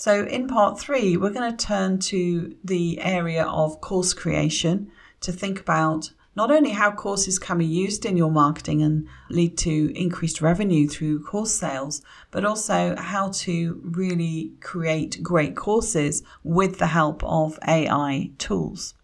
So, 0.00 0.24
in 0.24 0.48
part 0.48 0.80
three, 0.80 1.18
we're 1.18 1.28
going 1.28 1.54
to 1.54 1.66
turn 1.66 1.98
to 1.98 2.56
the 2.64 2.98
area 3.02 3.44
of 3.44 3.82
course 3.82 4.14
creation 4.14 4.90
to 5.20 5.30
think 5.30 5.60
about 5.60 6.12
not 6.34 6.50
only 6.50 6.70
how 6.70 6.90
courses 6.90 7.38
can 7.38 7.58
be 7.58 7.66
used 7.66 8.06
in 8.06 8.16
your 8.16 8.30
marketing 8.30 8.80
and 8.80 9.06
lead 9.28 9.58
to 9.58 9.92
increased 9.94 10.40
revenue 10.40 10.88
through 10.88 11.22
course 11.22 11.52
sales, 11.52 12.00
but 12.30 12.46
also 12.46 12.96
how 12.96 13.28
to 13.44 13.78
really 13.84 14.54
create 14.60 15.22
great 15.22 15.54
courses 15.54 16.22
with 16.42 16.78
the 16.78 16.86
help 16.86 17.22
of 17.22 17.58
AI 17.68 18.30
tools. 18.38 18.94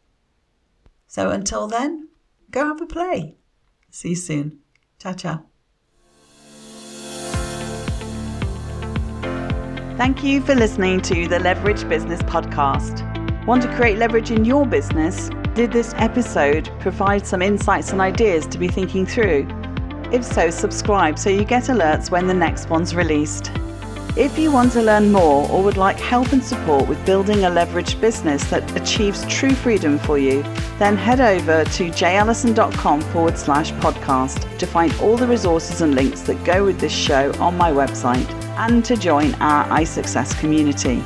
So, 1.07 1.29
until 1.29 1.67
then, 1.67 2.09
go 2.51 2.65
have 2.65 2.81
a 2.81 2.87
play. 2.87 3.37
See 3.91 4.11
you 4.11 4.17
soon. 4.17 4.61
Ciao, 4.99 5.13
ciao. 5.13 5.45
Thank 9.97 10.23
you 10.23 10.43
for 10.43 10.55
listening 10.55 11.01
to 11.03 11.27
the 11.27 11.41
Leverage 11.41 11.89
Business 11.89 12.21
Podcast. 12.21 13.03
Want 13.47 13.63
to 13.63 13.75
create 13.77 13.97
leverage 13.97 14.31
in 14.31 14.45
your 14.45 14.67
business? 14.67 15.31
Did 15.55 15.73
this 15.73 15.95
episode 15.97 16.71
provide 16.81 17.27
some 17.27 17.41
insights 17.41 17.93
and 17.93 18.01
ideas 18.03 18.47
to 18.49 18.59
be 18.59 18.69
thinking 18.69 19.07
through? 19.07 19.49
If 20.13 20.23
so, 20.23 20.51
subscribe 20.51 21.19
so 21.19 21.31
you 21.31 21.47
get 21.47 21.65
alerts 21.65 22.11
when 22.11 22.27
the 22.27 22.35
next 22.35 22.69
one's 22.69 22.95
released. 22.95 23.51
If 24.19 24.39
you 24.39 24.53
want 24.53 24.73
to 24.73 24.83
learn 24.83 25.13
more 25.13 25.49
or 25.49 25.63
would 25.63 25.79
like 25.79 25.99
help 25.99 26.31
and 26.31 26.45
support 26.45 26.87
with 26.87 27.05
building 27.07 27.45
a 27.45 27.49
leveraged 27.49 27.99
business 27.99 28.45
that 28.51 28.77
achieves 28.77 29.25
true 29.29 29.55
freedom 29.55 29.99
for 29.99 30.19
you, 30.19 30.43
then 30.79 30.99
head 30.99 31.23
over 31.23 31.65
to 31.65 31.89
jayallyson.com 31.89 33.01
forward 33.01 33.39
slash 33.39 33.73
podcast 33.73 34.59
to 34.59 34.67
find 34.67 34.93
all 35.01 35.17
the 35.17 35.27
resources 35.27 35.81
and 35.81 35.95
links 35.95 36.21
that 36.21 36.45
go 36.45 36.67
with 36.67 36.79
this 36.81 36.93
show 36.93 37.33
on 37.41 37.57
my 37.57 37.71
website 37.71 38.46
and 38.57 38.85
to 38.85 38.97
join 38.97 39.35
our 39.37 39.65
iSuccess 39.79 40.39
community. 40.39 41.03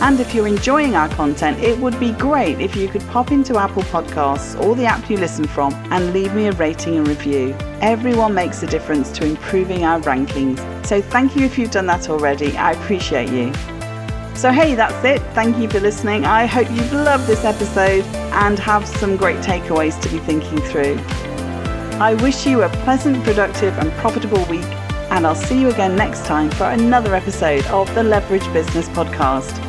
And 0.00 0.20
if 0.20 0.34
you're 0.34 0.46
enjoying 0.46 0.94
our 0.94 1.08
content, 1.08 1.58
it 1.60 1.78
would 1.78 1.98
be 1.98 2.12
great 2.12 2.60
if 2.60 2.76
you 2.76 2.86
could 2.86 3.00
pop 3.08 3.32
into 3.32 3.56
Apple 3.56 3.82
Podcasts 3.84 4.60
or 4.62 4.74
the 4.74 4.84
app 4.84 5.08
you 5.08 5.16
listen 5.16 5.46
from 5.46 5.72
and 5.90 6.12
leave 6.12 6.34
me 6.34 6.48
a 6.48 6.52
rating 6.52 6.96
and 6.96 7.08
review. 7.08 7.56
Everyone 7.80 8.34
makes 8.34 8.62
a 8.62 8.66
difference 8.66 9.10
to 9.12 9.24
improving 9.24 9.84
our 9.84 9.98
rankings. 10.00 10.58
So 10.86 11.00
thank 11.00 11.34
you 11.34 11.46
if 11.46 11.58
you've 11.58 11.70
done 11.70 11.86
that 11.86 12.10
already. 12.10 12.56
I 12.58 12.72
appreciate 12.72 13.30
you. 13.30 13.54
So, 14.36 14.52
hey, 14.52 14.74
that's 14.74 15.02
it. 15.02 15.22
Thank 15.32 15.56
you 15.56 15.66
for 15.66 15.80
listening. 15.80 16.26
I 16.26 16.44
hope 16.44 16.70
you've 16.70 16.92
loved 16.92 17.26
this 17.26 17.42
episode 17.46 18.04
and 18.34 18.58
have 18.58 18.86
some 18.86 19.16
great 19.16 19.38
takeaways 19.38 19.98
to 20.02 20.10
be 20.10 20.18
thinking 20.18 20.60
through. 20.60 20.98
I 21.98 22.12
wish 22.20 22.46
you 22.46 22.62
a 22.62 22.68
pleasant, 22.68 23.24
productive, 23.24 23.78
and 23.78 23.90
profitable 23.92 24.44
week, 24.44 24.66
and 25.10 25.26
I'll 25.26 25.34
see 25.34 25.60
you 25.60 25.70
again 25.70 25.96
next 25.96 26.24
time 26.24 26.50
for 26.50 26.64
another 26.64 27.14
episode 27.14 27.64
of 27.66 27.92
the 27.94 28.02
Leverage 28.02 28.50
Business 28.52 28.88
Podcast. 28.90 29.65